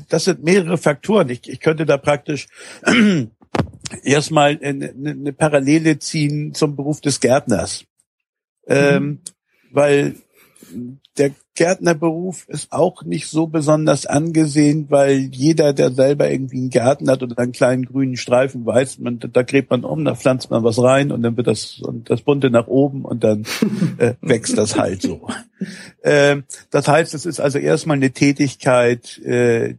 [0.10, 1.30] das sind mehrere Faktoren.
[1.30, 2.48] Ich, ich könnte da praktisch
[4.04, 7.86] erstmal eine, eine Parallele ziehen zum Beruf des Gärtners,
[8.68, 9.20] ähm, mhm.
[9.72, 10.16] weil
[11.18, 17.10] der Gärtnerberuf ist auch nicht so besonders angesehen, weil jeder, der selber irgendwie einen Garten
[17.10, 20.66] hat oder einen kleinen grünen Streifen, weiß, man, da gräbt man um, da pflanzt man
[20.66, 23.46] was rein und dann wird das, und das bunte nach oben und dann
[23.98, 25.28] äh, wächst das halt so.
[26.02, 26.42] Äh,
[26.72, 29.76] das heißt, es ist also erstmal eine Tätigkeit, äh,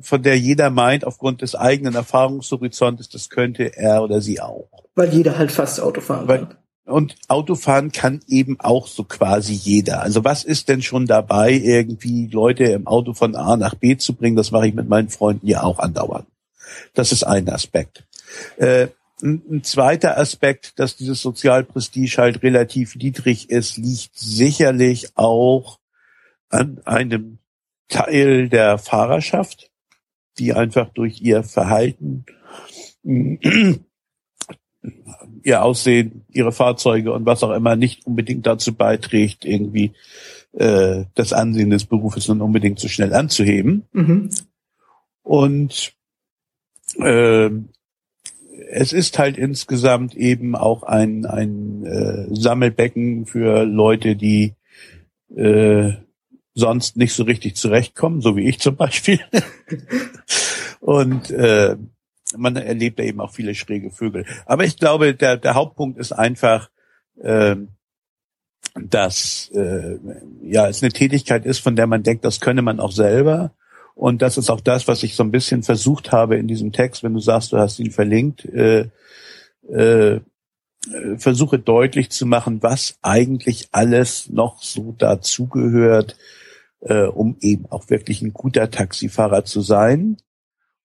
[0.00, 4.68] von der jeder meint, aufgrund des eigenen Erfahrungshorizontes, das könnte er oder sie auch.
[4.94, 6.56] Weil jeder halt fast Auto fahren weil, kann.
[6.86, 10.02] Und Autofahren kann eben auch so quasi jeder.
[10.02, 14.14] Also was ist denn schon dabei, irgendwie Leute im Auto von A nach B zu
[14.14, 14.36] bringen?
[14.36, 16.26] Das mache ich mit meinen Freunden ja auch andauernd.
[16.92, 18.04] Das ist ein Aspekt.
[18.58, 18.88] Äh,
[19.22, 25.78] ein zweiter Aspekt, dass dieses Sozialprestige halt relativ niedrig ist, liegt sicherlich auch
[26.50, 27.38] an einem
[27.88, 29.70] Teil der Fahrerschaft,
[30.38, 32.26] die einfach durch ihr Verhalten
[35.42, 39.92] ihr Aussehen, ihre Fahrzeuge und was auch immer nicht unbedingt dazu beiträgt, irgendwie
[40.52, 43.84] äh, das Ansehen des Berufes nun unbedingt so schnell anzuheben.
[43.92, 44.30] Mhm.
[45.22, 45.94] Und
[46.98, 47.50] äh,
[48.70, 54.54] es ist halt insgesamt eben auch ein, ein äh, Sammelbecken für Leute, die
[55.34, 55.92] äh,
[56.54, 59.20] sonst nicht so richtig zurechtkommen, so wie ich zum Beispiel.
[60.80, 61.76] Und äh,
[62.36, 64.24] man erlebt da eben auch viele schräge Vögel.
[64.46, 66.70] Aber ich glaube, der, der Hauptpunkt ist einfach,
[67.20, 67.56] äh,
[68.74, 69.98] dass äh,
[70.42, 73.52] ja es eine Tätigkeit ist, von der man denkt, das könne man auch selber.
[73.94, 77.04] Und das ist auch das, was ich so ein bisschen versucht habe in diesem Text,
[77.04, 78.88] wenn du sagst, du hast ihn verlinkt, äh,
[79.70, 80.20] äh,
[81.16, 86.16] versuche deutlich zu machen, was eigentlich alles noch so dazugehört,
[86.80, 90.16] äh, um eben auch wirklich ein guter Taxifahrer zu sein.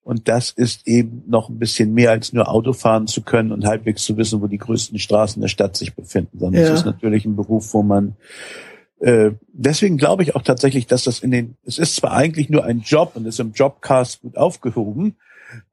[0.03, 3.65] Und das ist eben noch ein bisschen mehr als nur Auto fahren zu können und
[3.65, 6.69] halbwegs zu wissen, wo die größten Straßen der Stadt sich befinden, sondern ja.
[6.69, 8.15] es ist natürlich ein Beruf, wo man
[8.99, 12.65] äh, deswegen glaube ich auch tatsächlich, dass das in den, es ist zwar eigentlich nur
[12.65, 15.15] ein Job und ist im Jobcast gut aufgehoben,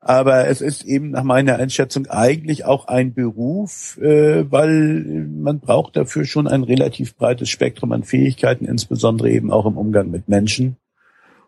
[0.01, 5.97] aber es ist eben nach meiner Einschätzung eigentlich auch ein Beruf, äh, weil man braucht
[5.97, 10.77] dafür schon ein relativ breites Spektrum an Fähigkeiten, insbesondere eben auch im Umgang mit Menschen.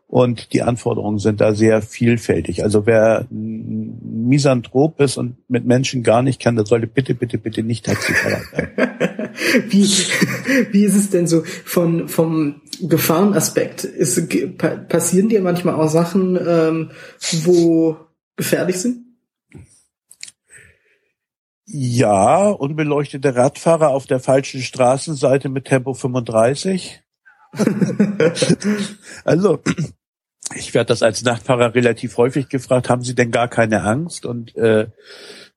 [0.09, 2.65] Und die Anforderungen sind da sehr vielfältig.
[2.65, 7.63] Also wer Misanthrop ist und mit Menschen gar nicht kann, der sollte bitte, bitte, bitte
[7.63, 8.71] nicht Taxifahrer sein.
[9.69, 9.85] wie,
[10.73, 13.85] wie ist es denn so von, vom Gefahrenaspekt?
[13.85, 14.29] Ist,
[14.89, 16.91] passieren dir manchmal auch Sachen, ähm,
[17.45, 17.99] wo
[18.35, 19.05] gefährlich sind?
[21.67, 27.03] Ja, unbeleuchtete Radfahrer auf der falschen Straßenseite mit Tempo 35.
[29.25, 29.61] also
[30.55, 34.27] ich werde das als Nachtfahrer relativ häufig gefragt, haben Sie denn gar keine Angst?
[34.27, 34.87] Und äh,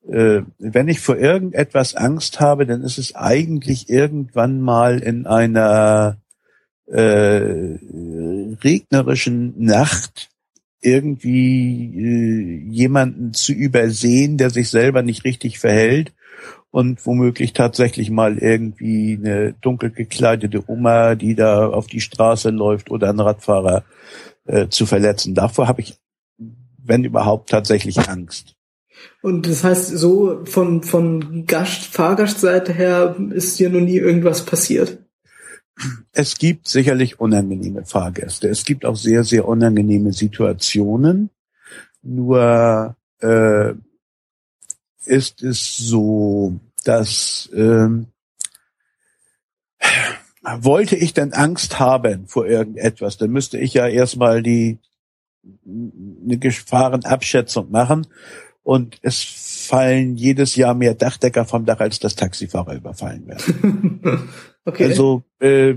[0.09, 6.17] äh, wenn ich vor irgendetwas Angst habe, dann ist es eigentlich irgendwann mal in einer
[6.87, 7.77] äh,
[8.63, 10.29] regnerischen Nacht
[10.81, 16.11] irgendwie äh, jemanden zu übersehen, der sich selber nicht richtig verhält
[16.71, 22.89] und womöglich tatsächlich mal irgendwie eine dunkel gekleidete Oma, die da auf die Straße läuft
[22.89, 23.83] oder einen Radfahrer
[24.45, 25.35] äh, zu verletzen.
[25.35, 25.97] Davor habe ich,
[26.83, 28.55] wenn überhaupt, tatsächlich Angst.
[29.21, 34.99] Und das heißt, so von, von Gast, Fahrgastseite her ist dir noch nie irgendwas passiert?
[36.11, 38.47] Es gibt sicherlich unangenehme Fahrgäste.
[38.49, 41.29] Es gibt auch sehr, sehr unangenehme Situationen.
[42.03, 43.73] Nur äh,
[45.05, 48.07] ist es so, dass ähm,
[50.43, 54.79] wollte ich denn Angst haben vor irgendetwas, dann müsste ich ja erstmal die
[55.65, 58.07] eine Gefahrenabschätzung machen
[58.63, 59.23] und es
[59.67, 64.29] fallen jedes Jahr mehr Dachdecker vom Dach, als das Taxifahrer überfallen werden.
[64.65, 64.85] okay.
[64.85, 65.75] Also äh,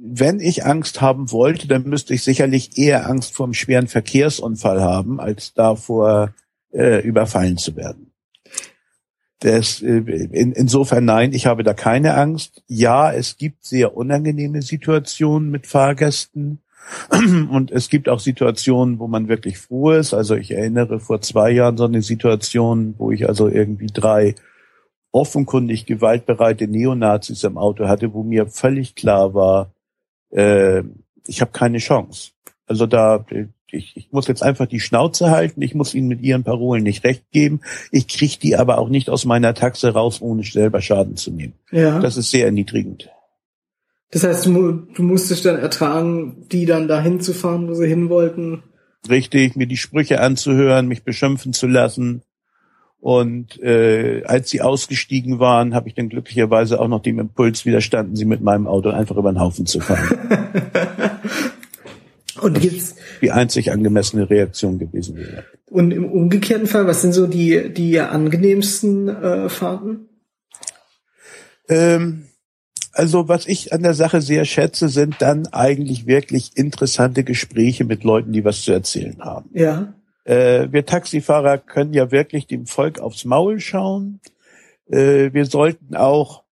[0.00, 4.80] wenn ich Angst haben wollte, dann müsste ich sicherlich eher Angst vor einem schweren Verkehrsunfall
[4.80, 6.34] haben, als davor
[6.72, 8.07] äh, überfallen zu werden.
[9.40, 12.62] Das, äh, in, insofern nein, ich habe da keine Angst.
[12.66, 16.60] Ja, es gibt sehr unangenehme Situationen mit Fahrgästen.
[17.10, 20.14] Und es gibt auch Situationen, wo man wirklich froh ist.
[20.14, 24.34] Also ich erinnere vor zwei Jahren so eine Situation, wo ich also irgendwie drei
[25.12, 29.72] offenkundig gewaltbereite Neonazis im Auto hatte, wo mir völlig klar war,
[30.30, 30.82] äh,
[31.26, 32.32] ich habe keine Chance.
[32.66, 33.24] Also da,
[33.70, 37.04] ich, ich muss jetzt einfach die Schnauze halten, ich muss ihnen mit ihren Parolen nicht
[37.04, 37.60] recht geben,
[37.90, 41.54] ich kriege die aber auch nicht aus meiner Taxe raus, ohne selber Schaden zu nehmen.
[41.70, 42.00] Ja.
[42.00, 43.10] Das ist sehr erniedrigend.
[44.10, 48.08] Das heißt, du, du musstest dann ertragen, die dann dahin zu fahren, wo sie hin
[48.08, 48.62] wollten.
[49.08, 52.22] Richtig, mir die Sprüche anzuhören, mich beschimpfen zu lassen.
[53.00, 58.16] Und äh, als sie ausgestiegen waren, habe ich dann glücklicherweise auch noch dem Impuls widerstanden,
[58.16, 60.18] sie mit meinem Auto einfach über den Haufen zu fahren.
[62.38, 65.44] Und gibt's die einzig angemessene Reaktion gewesen wäre.
[65.70, 70.08] Und im umgekehrten Fall, was sind so die die angenehmsten äh, Fahrten?
[71.68, 72.24] Ähm,
[72.92, 78.02] also was ich an der Sache sehr schätze, sind dann eigentlich wirklich interessante Gespräche mit
[78.02, 79.50] Leuten, die was zu erzählen haben.
[79.52, 79.94] Ja.
[80.24, 84.20] Äh, wir Taxifahrer können ja wirklich dem Volk aufs Maul schauen.
[84.90, 86.44] Äh, wir sollten auch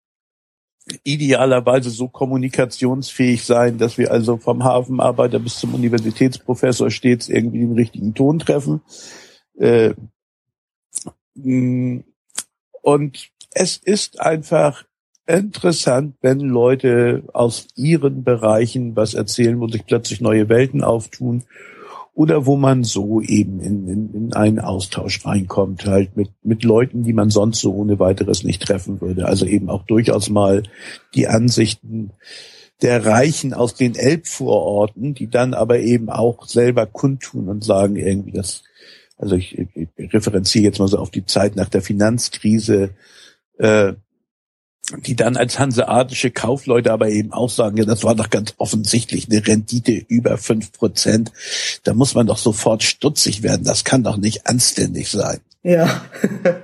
[1.03, 7.73] idealerweise so kommunikationsfähig sein, dass wir also vom Hafenarbeiter bis zum Universitätsprofessor stets irgendwie den
[7.73, 8.81] richtigen Ton treffen.
[9.59, 9.95] Äh,
[11.35, 12.05] mm,
[12.83, 14.85] und es ist einfach
[15.27, 21.45] interessant, wenn Leute aus ihren Bereichen was erzählen, wo sich plötzlich neue Welten auftun
[22.17, 27.03] oder wo man so eben in, in, in einen Austausch reinkommt, halt mit, mit Leuten,
[27.05, 29.27] die man sonst so ohne weiteres nicht treffen würde.
[29.27, 30.63] Also eben auch durchaus mal
[31.15, 32.13] die Ansichten
[32.81, 38.33] der Reichen aus den Elbvororten, die dann aber eben auch selber kundtun und sagen irgendwie,
[38.33, 38.63] das,
[39.19, 42.95] also ich, ich referenziere jetzt mal so auf die Zeit nach der Finanzkrise,
[43.59, 43.93] äh,
[44.99, 49.29] die dann als hanseatische Kaufleute aber eben auch sagen, ja, das war doch ganz offensichtlich
[49.29, 51.33] eine Rendite über fünf Prozent.
[51.83, 53.65] Da muss man doch sofort stutzig werden.
[53.65, 55.41] Das kann doch nicht anständig sein.
[55.65, 56.03] Ja.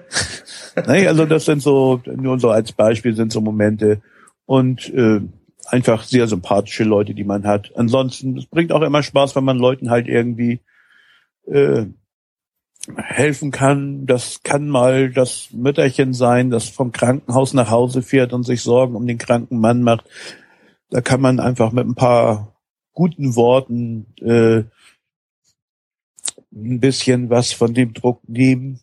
[0.86, 4.00] nee, also das sind so, nur so als Beispiel sind so Momente
[4.46, 5.20] und äh,
[5.66, 7.72] einfach sehr sympathische Leute, die man hat.
[7.74, 10.60] Ansonsten, es bringt auch immer Spaß, wenn man Leuten halt irgendwie
[11.46, 11.86] äh,
[12.96, 14.06] helfen kann.
[14.06, 18.96] Das kann mal das Mütterchen sein, das vom Krankenhaus nach Hause fährt und sich Sorgen
[18.96, 20.04] um den kranken Mann macht.
[20.90, 22.56] Da kann man einfach mit ein paar
[22.92, 24.64] guten Worten äh,
[26.54, 28.80] ein bisschen was von dem Druck nehmen.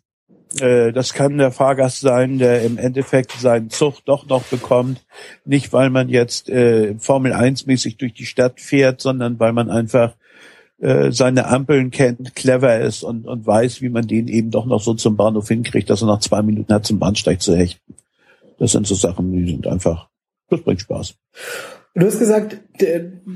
[0.60, 5.06] Äh, das kann der Fahrgast sein, der im Endeffekt seinen Zug doch noch bekommt.
[5.46, 9.70] Nicht, weil man jetzt äh, Formel 1 mäßig durch die Stadt fährt, sondern weil man
[9.70, 10.16] einfach
[10.80, 14.82] äh, seine Ampeln kennt, clever ist und, und weiß, wie man den eben doch noch
[14.82, 17.96] so zum Bahnhof hinkriegt, dass er nach zwei Minuten hat, zum Bahnsteig zu hechten.
[18.58, 20.08] Das sind so Sachen, die sind einfach,
[20.50, 21.16] das bringt Spaß.
[21.96, 22.60] Du hast gesagt,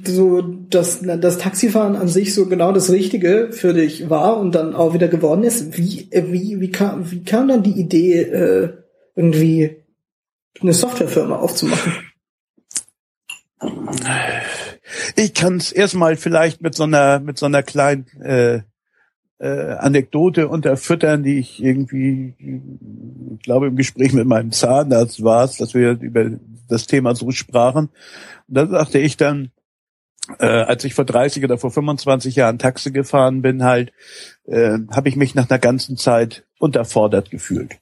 [0.05, 4.75] so dass das Taxifahren an sich so genau das Richtige für dich war und dann
[4.75, 5.77] auch wieder geworden ist.
[5.77, 8.69] Wie wie wie kam wie kam dann die Idee äh,
[9.15, 9.77] irgendwie
[10.61, 11.93] eine Softwarefirma aufzumachen?
[15.15, 18.61] Ich kann es erstmal vielleicht mit so einer mit so einer kleinen äh,
[19.43, 22.33] äh, Anekdote unterfüttern, die ich irgendwie,
[23.35, 26.31] ich glaube im Gespräch mit meinem Zahnarzt war es, dass wir über
[26.69, 27.89] das Thema so sprachen.
[28.47, 29.51] Und da sagte ich dann,
[30.39, 33.91] äh, als ich vor 30 oder vor 25 Jahren Taxi gefahren bin, halt,
[34.45, 37.79] äh, habe ich mich nach einer ganzen Zeit unterfordert gefühlt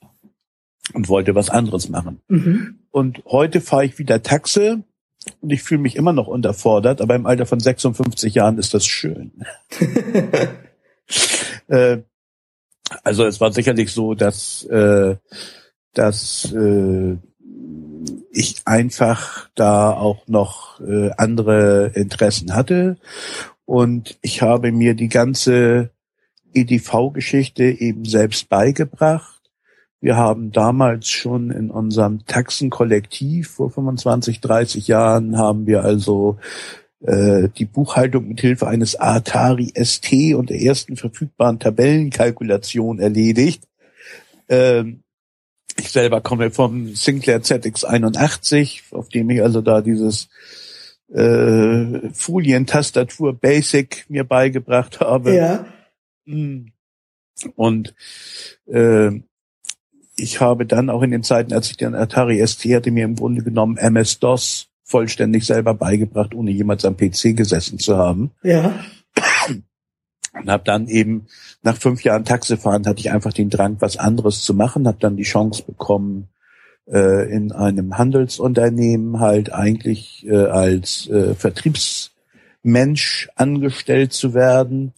[0.93, 2.21] und wollte was anderes machen.
[2.27, 2.79] Mhm.
[2.89, 4.83] Und heute fahre ich wieder Taxi
[5.41, 8.85] und ich fühle mich immer noch unterfordert, aber im Alter von 56 Jahren ist das
[8.85, 9.31] schön.
[11.67, 11.99] äh,
[13.03, 15.15] also es war sicherlich so, dass, äh,
[15.93, 17.17] dass äh,
[18.31, 22.97] ich einfach da auch noch äh, andere Interessen hatte.
[23.65, 25.91] Und ich habe mir die ganze
[26.53, 29.40] EDV-Geschichte eben selbst beigebracht.
[30.01, 36.39] Wir haben damals schon in unserem Taxenkollektiv vor 25, 30 Jahren haben wir also
[37.01, 43.67] äh, die Buchhaltung mit Hilfe eines Atari ST und der ersten verfügbaren Tabellenkalkulation erledigt.
[44.49, 45.03] Ähm,
[45.77, 50.29] ich selber komme vom Sinclair ZX81, auf dem ich also da dieses
[51.13, 55.35] äh, Folientastatur Basic mir beigebracht habe.
[55.35, 55.65] Ja.
[56.25, 56.71] Hm.
[57.55, 57.93] Und
[58.67, 59.21] äh,
[60.21, 63.15] ich habe dann auch in den Zeiten, als ich den Atari ST hatte, mir im
[63.15, 68.31] Grunde genommen MS-DOS vollständig selber beigebracht, ohne jemals am PC gesessen zu haben.
[68.43, 68.73] Ja
[70.33, 71.27] und habe dann eben
[71.61, 75.17] nach fünf Jahren Taxifahren hatte ich einfach den Drang, was anderes zu machen, habe dann
[75.17, 76.29] die Chance bekommen,
[76.87, 84.93] äh, in einem Handelsunternehmen halt eigentlich äh, als äh, Vertriebsmensch angestellt zu werden.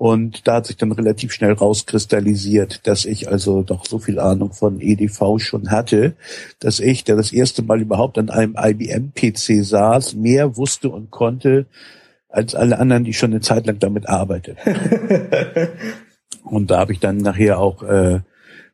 [0.00, 4.54] Und da hat sich dann relativ schnell rauskristallisiert, dass ich also doch so viel Ahnung
[4.54, 6.14] von EDV schon hatte,
[6.58, 11.66] dass ich, der das erste Mal überhaupt an einem IBM-PC saß, mehr wusste und konnte
[12.30, 14.56] als alle anderen, die schon eine Zeit lang damit arbeiteten.
[16.44, 18.20] und da habe ich dann nachher auch äh,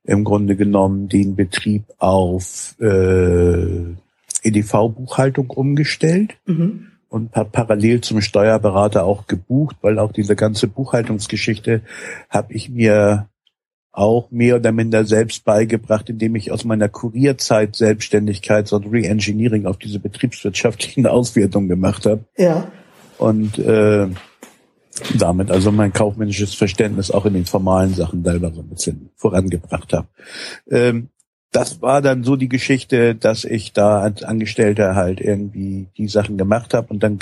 [0.05, 3.97] im Grunde genommen den Betrieb auf äh,
[4.45, 6.93] EDV-Buchhaltung umgestellt mhm.
[7.17, 11.83] Und parallel zum Steuerberater auch gebucht, weil auch diese ganze Buchhaltungsgeschichte
[12.31, 13.29] habe ich mir
[13.93, 19.67] auch mehr oder minder selbst beigebracht, indem ich aus meiner Kurierzeit Selbstständigkeit so ein Reengineering
[19.67, 22.25] auf diese betriebswirtschaftlichen Auswertungen gemacht habe.
[22.37, 22.71] Ja
[23.19, 24.09] und äh,
[25.19, 29.93] damit also mein kaufmännisches Verständnis auch in den formalen Sachen selber so ein bisschen vorangebracht
[29.93, 30.09] habe.
[30.71, 31.11] Ähm,
[31.57, 36.37] das war dann so die Geschichte, dass ich da als Angestellter halt irgendwie die Sachen
[36.37, 37.19] gemacht habe und dann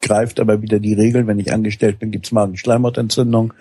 [0.00, 3.52] greift aber wieder die Regel, wenn ich angestellt bin, gibt's Magen-Schleimhautentzündung.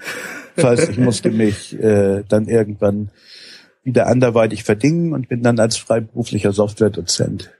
[0.55, 3.09] Das heißt, ich musste mich äh, dann irgendwann
[3.83, 7.51] wieder anderweitig verdingen und bin dann als freiberuflicher Softwaredozent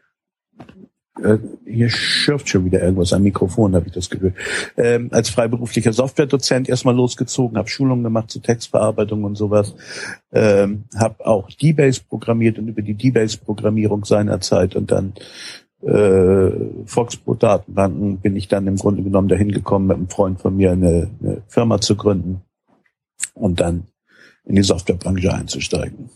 [1.24, 4.34] äh, hier schürft schon wieder irgendwas am Mikrofon, habe ich das Gefühl.
[4.78, 9.76] Ähm, als freiberuflicher Softwaredozent erstmal losgezogen, habe Schulungen gemacht zu Textverarbeitung und sowas,
[10.32, 15.14] ähm, habe auch D-Base programmiert und über die D-Base-Programmierung seinerzeit und dann
[15.82, 16.52] äh,
[16.86, 21.10] Foxpro-Datenbanken bin ich dann im Grunde genommen dahin gekommen, mit einem Freund von mir eine,
[21.22, 22.42] eine Firma zu gründen
[23.34, 23.88] und dann
[24.46, 26.10] in die Softwarebranche einzusteigen.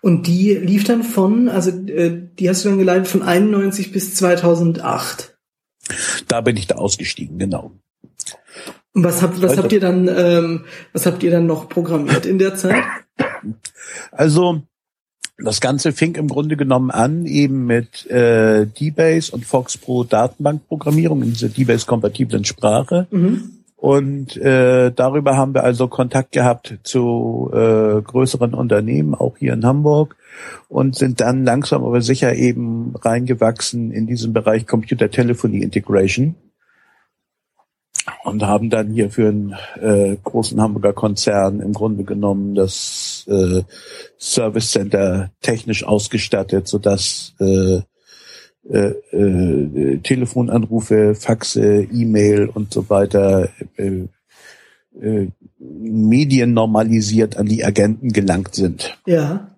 [0.00, 4.14] Und die lief dann von, also äh, die hast du dann geleitet von 91 bis
[4.14, 5.36] 2008.
[6.28, 7.72] Da bin ich da ausgestiegen, genau.
[8.94, 12.38] Und was habt, was habt ihr dann, ähm, was habt ihr dann noch programmiert in
[12.38, 12.84] der Zeit?
[14.10, 14.62] Also
[15.38, 21.32] das Ganze fing im Grunde genommen an eben mit äh, D-Base und FoxPro Datenbankprogrammierung in
[21.32, 23.06] dieser D-Base-kompatiblen Sprache.
[23.10, 23.61] Mhm.
[23.82, 29.66] Und äh, darüber haben wir also Kontakt gehabt zu äh, größeren Unternehmen, auch hier in
[29.66, 30.14] Hamburg,
[30.68, 36.36] und sind dann langsam aber sicher eben reingewachsen in diesen Bereich Computer Telephony Integration.
[38.22, 43.64] Und haben dann hier für einen äh, großen Hamburger Konzern im Grunde genommen das äh,
[44.16, 47.80] Service Center technisch ausgestattet, sodass äh,
[48.72, 54.06] äh, äh, Telefonanrufe, Faxe, E-Mail und so weiter äh,
[54.98, 58.98] äh, mediennormalisiert an die Agenten gelangt sind.
[59.04, 59.56] Ja.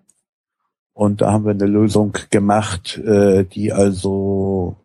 [0.93, 4.75] Und da haben wir eine Lösung gemacht, äh, die also,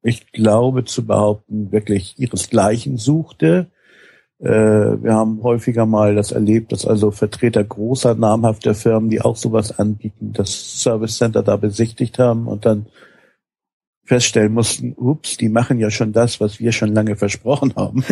[0.00, 3.66] ich glaube zu behaupten, wirklich ihresgleichen suchte.
[4.38, 9.36] Äh, wir haben häufiger mal das erlebt, dass also Vertreter großer namhafter Firmen, die auch
[9.36, 12.86] sowas anbieten, das Service Center da besichtigt haben und dann
[14.06, 18.04] feststellen mussten, ups, die machen ja schon das, was wir schon lange versprochen haben.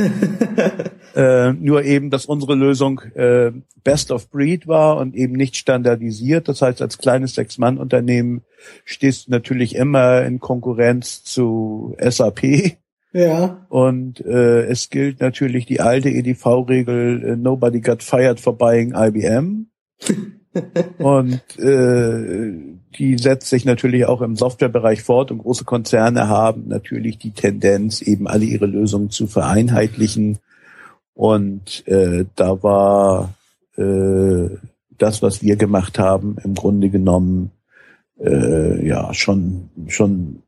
[1.14, 3.52] äh, nur eben, dass unsere Lösung äh,
[3.84, 6.48] Best of Breed war und eben nicht standardisiert.
[6.48, 8.42] Das heißt, als kleines Sechs-Mann-Unternehmen
[8.84, 12.76] stehst du natürlich immer in Konkurrenz zu SAP.
[13.12, 13.64] Ja.
[13.68, 19.68] Und äh, es gilt natürlich die alte EDV-Regel, äh, nobody got fired for buying IBM.
[20.98, 22.52] und äh,
[22.98, 28.02] die setzt sich natürlich auch im Softwarebereich fort und große Konzerne haben natürlich die Tendenz,
[28.02, 30.38] eben alle ihre Lösungen zu vereinheitlichen.
[31.14, 33.34] Und äh, da war
[33.76, 34.56] äh,
[34.98, 37.50] das, was wir gemacht haben, im Grunde genommen
[38.20, 40.42] äh, ja schon schon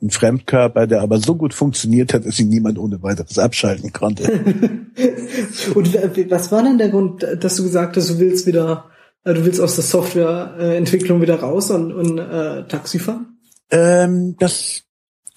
[0.00, 4.24] ein Fremdkörper, der aber so gut funktioniert hat, dass ihn niemand ohne weiteres abschalten konnte.
[5.74, 5.94] Und
[6.30, 8.97] was war denn der Grund, dass du gesagt hast, du willst wieder, äh,
[9.34, 13.38] du willst aus der Softwareentwicklung wieder raus und, und äh, Taxi fahren?
[13.70, 14.82] Ähm, das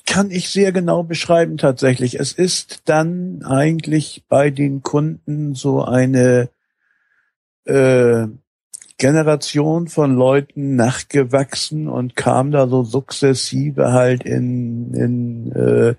[0.06, 2.20] kann ich sehr genau beschreiben tatsächlich.
[2.20, 6.50] Es ist dann eigentlich bei den Kunden so eine
[7.66, 8.28] äh,
[8.98, 15.96] Generation von Leuten nachgewachsen und kam da so sukzessive halt in, in äh,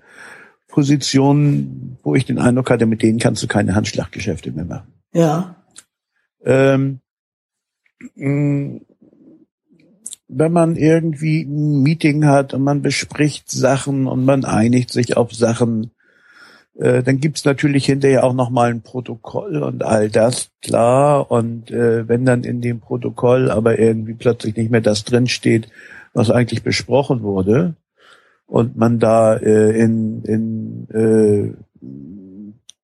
[0.67, 4.93] Positionen, wo ich den Eindruck hatte, mit denen kannst du keine Handschlaggeschäfte mehr machen.
[5.13, 5.55] Ja.
[6.45, 6.99] Ähm,
[8.15, 8.81] wenn
[10.51, 15.91] man irgendwie ein Meeting hat und man bespricht Sachen und man einigt sich auf Sachen,
[16.75, 21.29] äh, dann gibt's natürlich hinterher auch nochmal ein Protokoll und all das, klar.
[21.29, 25.69] Und äh, wenn dann in dem Protokoll aber irgendwie plötzlich nicht mehr das drinsteht,
[26.13, 27.75] was eigentlich besprochen wurde,
[28.45, 31.53] und man da äh, in, in äh,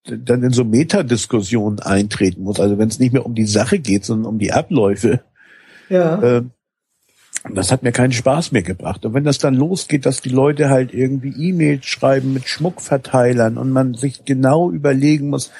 [0.03, 2.59] dann in so Metadiskussionen eintreten muss.
[2.59, 5.21] Also wenn es nicht mehr um die Sache geht, sondern um die Abläufe,
[5.89, 6.37] ja.
[6.37, 6.43] äh,
[7.53, 9.05] das hat mir keinen Spaß mehr gebracht.
[9.05, 13.71] Und wenn das dann losgeht, dass die Leute halt irgendwie E-Mails schreiben mit Schmuckverteilern und
[13.71, 15.51] man sich genau überlegen muss,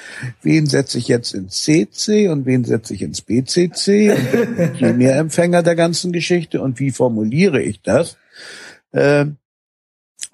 [0.42, 4.10] wen setze ich jetzt ins CC und wen setze ich ins BCC
[4.58, 8.18] und je mehr Empfänger der ganzen Geschichte und wie formuliere ich das,
[8.92, 9.26] äh,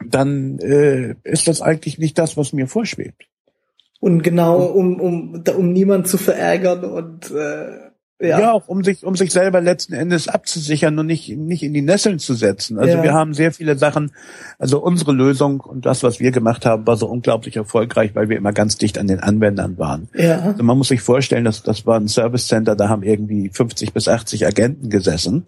[0.04, 3.28] dann äh, ist das eigentlich nicht das, was mir vorschwebt.
[4.00, 7.86] Und genau, um, um, um niemand zu verärgern und äh
[8.18, 8.40] ja.
[8.40, 11.82] ja, auch um sich, um sich selber letzten Endes abzusichern und nicht, nicht in die
[11.82, 12.78] Nesseln zu setzen.
[12.78, 13.02] Also ja.
[13.02, 14.12] wir haben sehr viele Sachen,
[14.58, 18.38] also unsere Lösung und das, was wir gemacht haben, war so unglaublich erfolgreich, weil wir
[18.38, 20.08] immer ganz dicht an den Anwendern waren.
[20.14, 20.40] Ja.
[20.40, 23.92] Also man muss sich vorstellen, dass das war ein Service Center, da haben irgendwie 50
[23.92, 25.44] bis 80 Agenten gesessen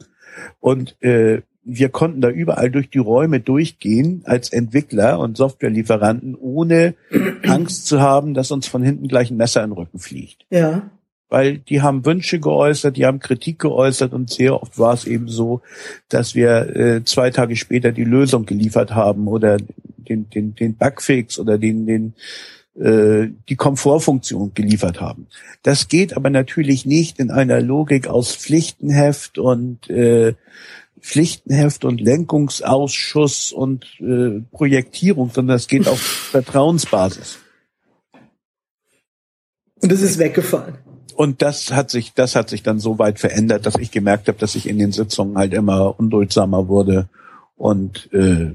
[0.60, 1.40] und äh,
[1.70, 6.94] wir konnten da überall durch die Räume durchgehen als Entwickler und Softwarelieferanten, ohne
[7.46, 10.46] Angst zu haben, dass uns von hinten gleich ein Messer in den Rücken fliegt.
[10.50, 10.90] Ja
[11.28, 15.28] weil die haben Wünsche geäußert, die haben Kritik geäußert und sehr oft war es eben
[15.28, 15.60] so,
[16.08, 21.38] dass wir äh, zwei Tage später die Lösung geliefert haben oder den, den, den Bugfix
[21.38, 22.14] oder den, den
[22.78, 25.26] äh, die Komfortfunktion geliefert haben.
[25.62, 30.34] Das geht aber natürlich nicht in einer Logik aus Pflichtenheft und äh,
[31.00, 35.98] Pflichtenheft und Lenkungsausschuss und äh, Projektierung, sondern das geht auf
[36.30, 37.38] Vertrauensbasis.
[39.80, 40.78] Und das ist weggefallen
[41.18, 44.38] und das hat sich, das hat sich dann so weit verändert, dass ich gemerkt habe,
[44.38, 47.08] dass ich in den Sitzungen halt immer unduldsamer wurde
[47.56, 48.52] und äh,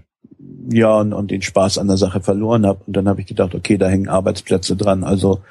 [0.72, 2.80] ja und, und den Spaß an der Sache verloren habe.
[2.88, 5.41] Und dann habe ich gedacht, okay, da hängen Arbeitsplätze dran, also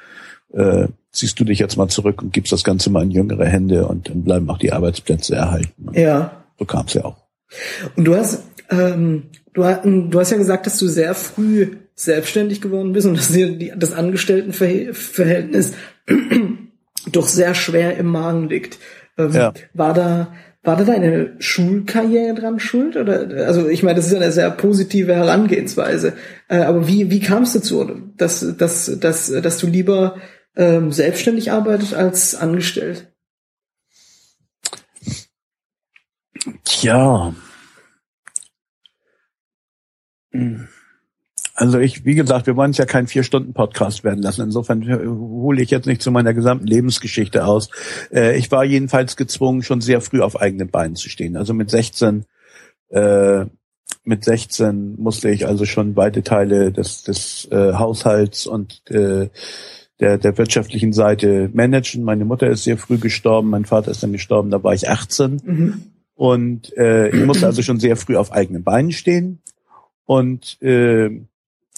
[0.53, 3.87] äh, ziehst du dich jetzt mal zurück und gibst das Ganze mal in jüngere Hände
[3.87, 5.89] und dann bleiben auch die Arbeitsplätze erhalten.
[5.93, 6.42] Ja.
[6.59, 7.23] So kam es ja auch.
[7.95, 12.93] Und du hast, ähm, du, du hast ja gesagt, dass du sehr früh selbstständig geworden
[12.93, 15.73] bist und dass dir das Angestelltenverhältnis
[17.11, 18.79] doch sehr schwer im Magen liegt.
[19.17, 19.53] Ähm, ja.
[19.73, 20.33] War da
[20.65, 22.95] war da deine Schulkarriere dran schuld?
[22.95, 26.13] Oder also ich meine, das ist eine sehr positive Herangehensweise.
[26.47, 27.85] Äh, aber wie wie kam es dazu,
[28.17, 30.15] dass dass dass dass du lieber
[30.55, 33.12] ähm, selbstständig arbeitest als angestellt?
[36.83, 37.33] Tja.
[40.33, 40.67] Hm.
[41.55, 44.41] Also ich, wie gesagt, wir wollen es ja keinen Vier-Stunden-Podcast werden lassen.
[44.41, 47.69] Insofern hole ich jetzt nicht zu meiner gesamten Lebensgeschichte aus.
[48.11, 51.37] Äh, ich war jedenfalls gezwungen, schon sehr früh auf eigenen Beinen zu stehen.
[51.37, 52.25] Also mit 16,
[52.89, 53.45] äh,
[54.03, 59.29] mit 16 musste ich also schon weite Teile des, des äh, Haushalts und äh,
[60.01, 62.03] der, der wirtschaftlichen Seite managen.
[62.03, 65.41] Meine Mutter ist sehr früh gestorben, mein Vater ist dann gestorben, da war ich 18.
[65.45, 65.92] Mhm.
[66.23, 69.41] Und äh, ich musste also schon sehr früh auf eigenen Beinen stehen.
[70.05, 71.09] Und äh,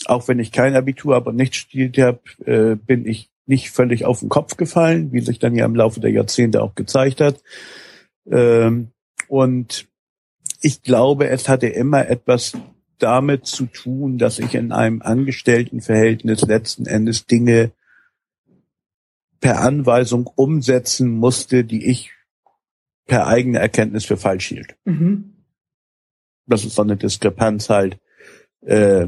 [0.05, 4.05] auch wenn ich kein Abitur habe und nicht studiert habe, äh, bin ich nicht völlig
[4.05, 7.41] auf den Kopf gefallen, wie sich dann ja im Laufe der Jahrzehnte auch gezeigt hat.
[8.30, 8.89] Ähm,
[9.27, 9.88] und
[10.61, 12.55] ich glaube, es hatte immer etwas
[12.99, 17.72] damit zu tun, dass ich in einem Angestelltenverhältnis letzten Endes Dinge
[19.39, 22.14] per Anweisung umsetzen musste, die ich
[23.06, 24.76] per eigene Erkenntnis für falsch hielt.
[24.86, 25.36] Mhm.
[26.48, 27.98] Das ist so eine Diskrepanz halt.
[28.61, 29.07] Äh,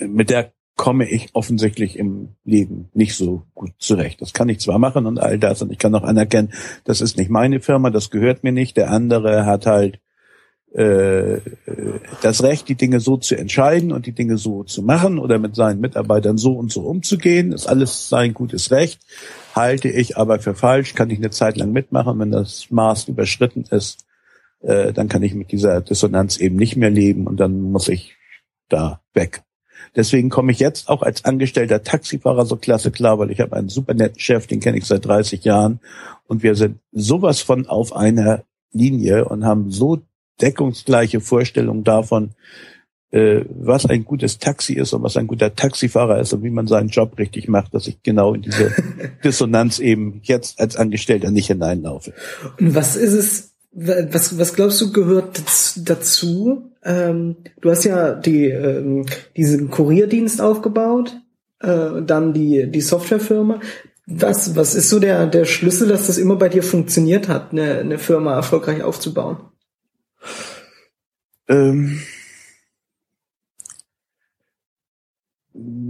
[0.00, 4.20] mit der komme ich offensichtlich im Leben nicht so gut zurecht.
[4.20, 6.52] Das kann ich zwar machen und all das und ich kann auch anerkennen,
[6.84, 8.76] das ist nicht meine Firma, das gehört mir nicht.
[8.76, 10.00] Der andere hat halt
[10.72, 11.40] äh,
[12.22, 15.54] das Recht, die Dinge so zu entscheiden und die Dinge so zu machen oder mit
[15.54, 17.52] seinen Mitarbeitern so und so umzugehen.
[17.52, 19.00] ist alles sein gutes Recht.
[19.54, 22.18] Halte ich aber für falsch, kann ich eine Zeit lang mitmachen.
[22.18, 24.06] Wenn das Maß überschritten ist,
[24.60, 28.16] äh, dann kann ich mit dieser Dissonanz eben nicht mehr leben und dann muss ich
[28.68, 29.42] da weg.
[29.94, 33.68] Deswegen komme ich jetzt auch als angestellter Taxifahrer so klasse klar, weil ich habe einen
[33.68, 35.80] super netten Chef, den kenne ich seit 30 Jahren
[36.26, 40.02] und wir sind sowas von auf einer Linie und haben so
[40.40, 42.32] deckungsgleiche Vorstellungen davon,
[43.10, 46.66] äh, was ein gutes Taxi ist und was ein guter Taxifahrer ist und wie man
[46.66, 48.72] seinen Job richtig macht, dass ich genau in diese
[49.24, 52.12] Dissonanz eben jetzt als Angestellter nicht hineinlaufe.
[52.58, 55.42] Und was ist es, was, was glaubst du gehört
[55.76, 56.72] dazu?
[56.84, 59.06] Ähm, du hast ja die, ähm,
[59.36, 61.16] diesen Kurierdienst aufgebaut,
[61.60, 63.60] äh, dann die, die Softwarefirma.
[64.06, 67.78] Was, was ist so der, der Schlüssel, dass das immer bei dir funktioniert hat, eine,
[67.78, 69.38] eine Firma erfolgreich aufzubauen?
[71.48, 72.02] Ähm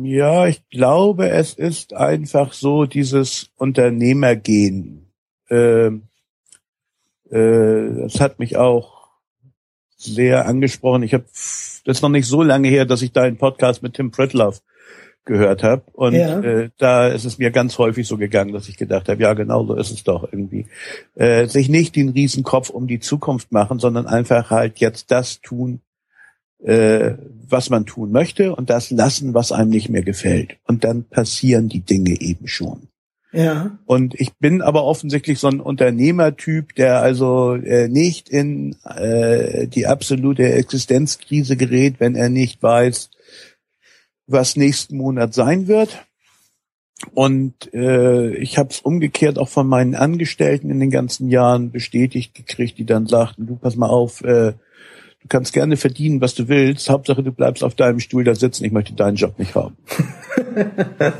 [0.02, 5.12] ja, ich glaube, es ist einfach so dieses Unternehmergehen.
[5.50, 6.08] Ähm
[7.30, 9.08] äh, das hat mich auch
[9.96, 11.02] sehr angesprochen.
[11.02, 13.94] Ich habe das ist noch nicht so lange her, dass ich da einen Podcast mit
[13.94, 14.62] Tim Pritloff
[15.26, 15.82] gehört habe.
[15.92, 16.40] Und ja.
[16.40, 19.66] äh, da ist es mir ganz häufig so gegangen, dass ich gedacht habe, ja, genau
[19.66, 20.66] so ist es doch irgendwie.
[21.14, 25.80] Äh, sich nicht den Riesenkopf um die Zukunft machen, sondern einfach halt jetzt das tun,
[26.64, 27.14] äh,
[27.48, 30.56] was man tun möchte und das lassen, was einem nicht mehr gefällt.
[30.66, 32.88] Und dann passieren die Dinge eben schon.
[33.32, 33.78] Ja.
[33.84, 39.86] Und ich bin aber offensichtlich so ein Unternehmertyp, der also äh, nicht in äh, die
[39.86, 43.10] absolute Existenzkrise gerät, wenn er nicht weiß,
[44.26, 46.06] was nächsten Monat sein wird.
[47.12, 52.34] Und äh, ich habe es umgekehrt auch von meinen Angestellten in den ganzen Jahren bestätigt
[52.34, 56.48] gekriegt, die dann sagten, du pass mal auf, äh, du kannst gerne verdienen, was du
[56.48, 56.88] willst.
[56.88, 58.64] Hauptsache, du bleibst auf deinem Stuhl da sitzen.
[58.64, 59.76] Ich möchte deinen Job nicht haben.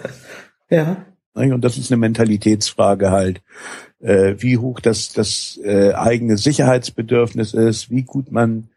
[0.71, 1.05] ja.
[1.35, 3.43] Und das ist eine Mentalitätsfrage halt,
[4.01, 8.71] äh, wie hoch das, das äh, eigene Sicherheitsbedürfnis ist, wie gut man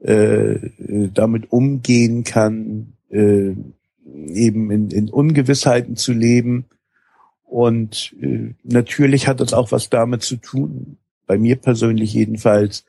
[0.00, 0.56] äh,
[1.14, 3.54] damit umgehen kann, äh,
[4.04, 6.66] eben in, in Ungewissheiten zu leben.
[7.44, 12.84] Und äh, natürlich hat das auch was damit zu tun, bei mir persönlich jedenfalls,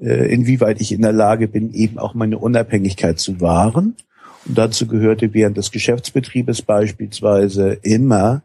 [0.00, 3.96] äh, inwieweit ich in der Lage bin, eben auch meine Unabhängigkeit zu wahren.
[4.46, 8.42] Und dazu gehörte während des Geschäftsbetriebes beispielsweise immer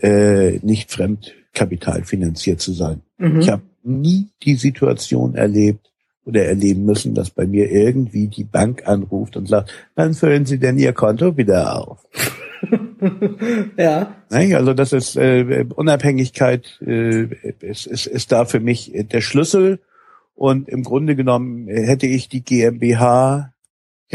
[0.00, 3.02] äh, nicht Fremdkapital finanziert zu sein.
[3.18, 3.40] Mhm.
[3.40, 5.92] Ich habe nie die Situation erlebt,
[6.24, 10.58] oder erleben müssen, dass bei mir irgendwie die Bank anruft und sagt, wann füllen Sie
[10.58, 12.06] denn Ihr Konto wieder auf?
[13.76, 14.14] ja.
[14.30, 17.28] Also das ist äh, Unabhängigkeit äh,
[17.60, 19.80] ist, ist, ist da für mich der Schlüssel.
[20.34, 23.54] Und im Grunde genommen hätte ich die GmbH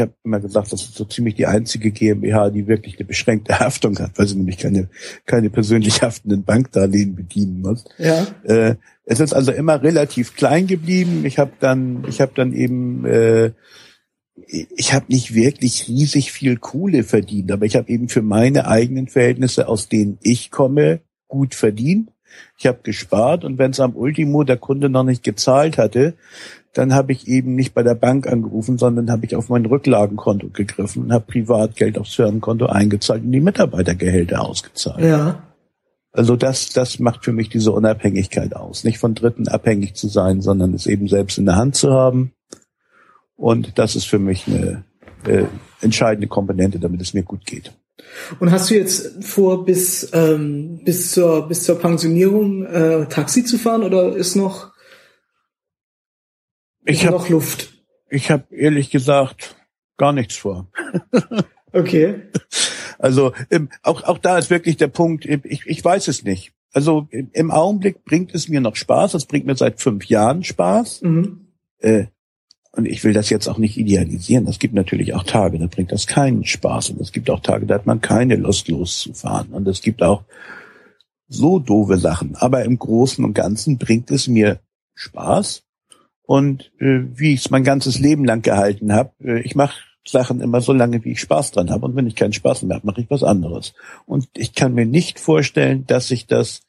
[0.00, 3.98] habe immer gesagt, das ist so ziemlich die einzige GmbH, die wirklich eine beschränkte Haftung
[3.98, 4.88] hat, weil sie nämlich keine,
[5.26, 7.84] keine persönlich haftenden Bankdarlehen bedienen muss.
[7.98, 8.26] Ja.
[8.44, 8.76] Äh,
[9.10, 11.24] es ist also immer relativ klein geblieben.
[11.26, 13.50] Ich habe dann, ich habe dann eben, äh,
[14.46, 19.08] ich habe nicht wirklich riesig viel Kohle verdient, aber ich habe eben für meine eigenen
[19.08, 22.12] Verhältnisse, aus denen ich komme, gut verdient.
[22.56, 26.14] Ich habe gespart und wenn es am Ultimo der Kunde noch nicht gezahlt hatte,
[26.72, 30.50] dann habe ich eben nicht bei der Bank angerufen, sondern habe ich auf mein Rücklagenkonto
[30.50, 35.04] gegriffen und habe Privatgeld aufs Firmenkonto eingezahlt und die Mitarbeitergehälter ausgezahlt.
[35.04, 35.49] Ja.
[36.12, 38.84] Also das, das macht für mich diese Unabhängigkeit aus.
[38.84, 42.32] Nicht von Dritten abhängig zu sein, sondern es eben selbst in der Hand zu haben.
[43.36, 44.84] Und das ist für mich eine
[45.26, 45.44] äh,
[45.80, 47.72] entscheidende Komponente, damit es mir gut geht.
[48.40, 53.56] Und hast du jetzt vor, bis, ähm, bis, zur, bis zur Pensionierung äh, Taxi zu
[53.56, 54.70] fahren oder ist noch
[56.84, 57.72] ich habe noch Luft.
[58.08, 59.56] Ich habe ehrlich gesagt
[59.96, 60.70] gar nichts vor.
[61.72, 62.22] okay.
[63.00, 65.24] Also im, auch auch da ist wirklich der Punkt.
[65.24, 66.52] Ich, ich weiß es nicht.
[66.72, 69.14] Also im, im Augenblick bringt es mir noch Spaß.
[69.14, 71.02] Es bringt mir seit fünf Jahren Spaß.
[71.02, 71.48] Mhm.
[71.78, 72.06] Äh,
[72.72, 74.46] und ich will das jetzt auch nicht idealisieren.
[74.46, 76.90] Es gibt natürlich auch Tage, da bringt das keinen Spaß.
[76.90, 79.48] Und es gibt auch Tage, da hat man keine Lust loszufahren.
[79.52, 80.22] Und es gibt auch
[81.26, 82.36] so doofe Sachen.
[82.36, 84.60] Aber im Großen und Ganzen bringt es mir
[84.94, 85.64] Spaß
[86.22, 89.12] und äh, wie ich es mein ganzes Leben lang gehalten habe.
[89.24, 91.86] Äh, ich mache Sachen immer so lange, wie ich Spaß dran habe.
[91.86, 93.74] Und wenn ich keinen Spaß mehr habe, mache ich was anderes.
[94.06, 96.62] Und ich kann mir nicht vorstellen, dass sich das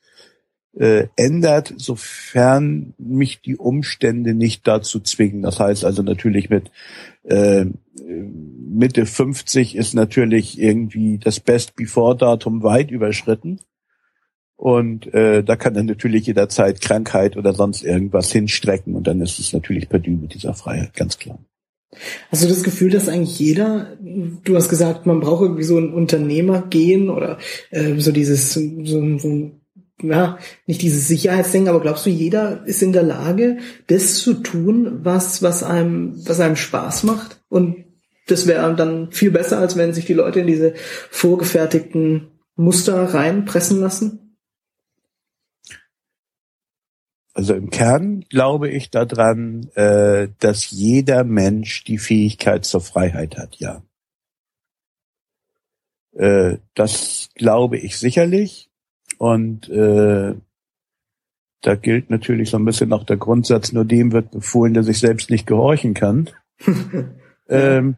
[0.73, 5.41] äh, ändert, sofern mich die Umstände nicht dazu zwingen.
[5.41, 6.71] Das heißt also natürlich mit
[7.23, 7.65] äh,
[7.95, 13.59] Mitte 50 ist natürlich irgendwie das Best-Before-Datum weit überschritten.
[14.55, 19.39] Und äh, da kann dann natürlich jederzeit Krankheit oder sonst irgendwas hinstrecken und dann ist
[19.39, 21.39] es natürlich perdu mit dieser Freiheit, ganz klar.
[22.31, 25.93] Hast du das Gefühl, dass eigentlich jeder, du hast gesagt, man braucht irgendwie so ein
[25.93, 27.37] Unternehmer gehen oder
[27.69, 28.61] äh, so dieses, so,
[29.17, 29.51] so
[30.01, 30.37] ja,
[30.67, 33.57] nicht dieses Sicherheitsdenken, aber glaubst du, jeder ist in der Lage,
[33.87, 37.41] das zu tun, was, was einem, was einem Spaß macht?
[37.49, 37.85] Und
[38.27, 40.73] das wäre dann viel besser, als wenn sich die Leute in diese
[41.09, 44.20] vorgefertigten Muster reinpressen lassen?
[47.33, 53.55] Also im Kern glaube ich daran, äh, dass jeder Mensch die Fähigkeit zur Freiheit hat,
[53.57, 53.83] ja.
[56.13, 58.69] Äh, das glaube ich sicherlich.
[59.17, 60.35] Und äh,
[61.61, 64.99] da gilt natürlich so ein bisschen auch der Grundsatz, nur dem wird befohlen, der sich
[64.99, 66.29] selbst nicht gehorchen kann.
[67.47, 67.97] ähm,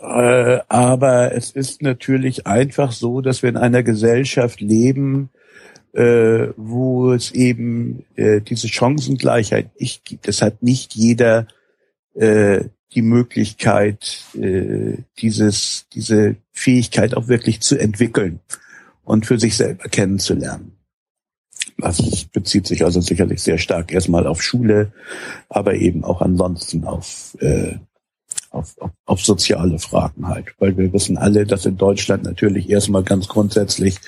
[0.00, 5.30] äh, aber es ist natürlich einfach so, dass wir in einer Gesellschaft leben,
[5.92, 10.28] äh, wo es eben äh, diese Chancengleichheit nicht gibt.
[10.28, 11.46] Es hat nicht jeder
[12.14, 12.64] äh,
[12.94, 18.40] die Möglichkeit, äh, dieses, diese Fähigkeit auch wirklich zu entwickeln
[19.04, 20.72] und für sich selber kennenzulernen.
[21.78, 22.00] Das
[22.32, 24.92] bezieht sich also sicherlich sehr stark erstmal auf Schule,
[25.48, 27.76] aber eben auch ansonsten auf, äh,
[28.50, 30.54] auf, auf, auf soziale Fragen halt.
[30.58, 33.98] Weil wir wissen alle, dass in Deutschland natürlich erstmal ganz grundsätzlich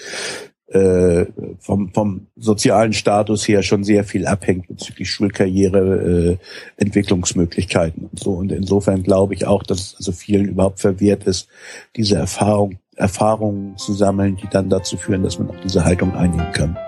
[0.75, 1.27] äh,
[1.61, 6.39] vom, vom sozialen Status her schon sehr viel abhängt bezüglich Schulkarriere,
[6.79, 8.33] äh, Entwicklungsmöglichkeiten und so.
[8.33, 11.49] Und insofern glaube ich auch, dass es also vielen überhaupt verwehrt ist,
[11.97, 16.53] diese Erfahrung Erfahrungen zu sammeln, die dann dazu führen, dass man auch diese Haltung einnehmen
[16.53, 16.79] kann.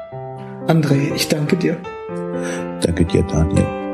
[0.68, 1.76] André, ich danke dir.
[2.80, 3.85] Danke dir, Daniel.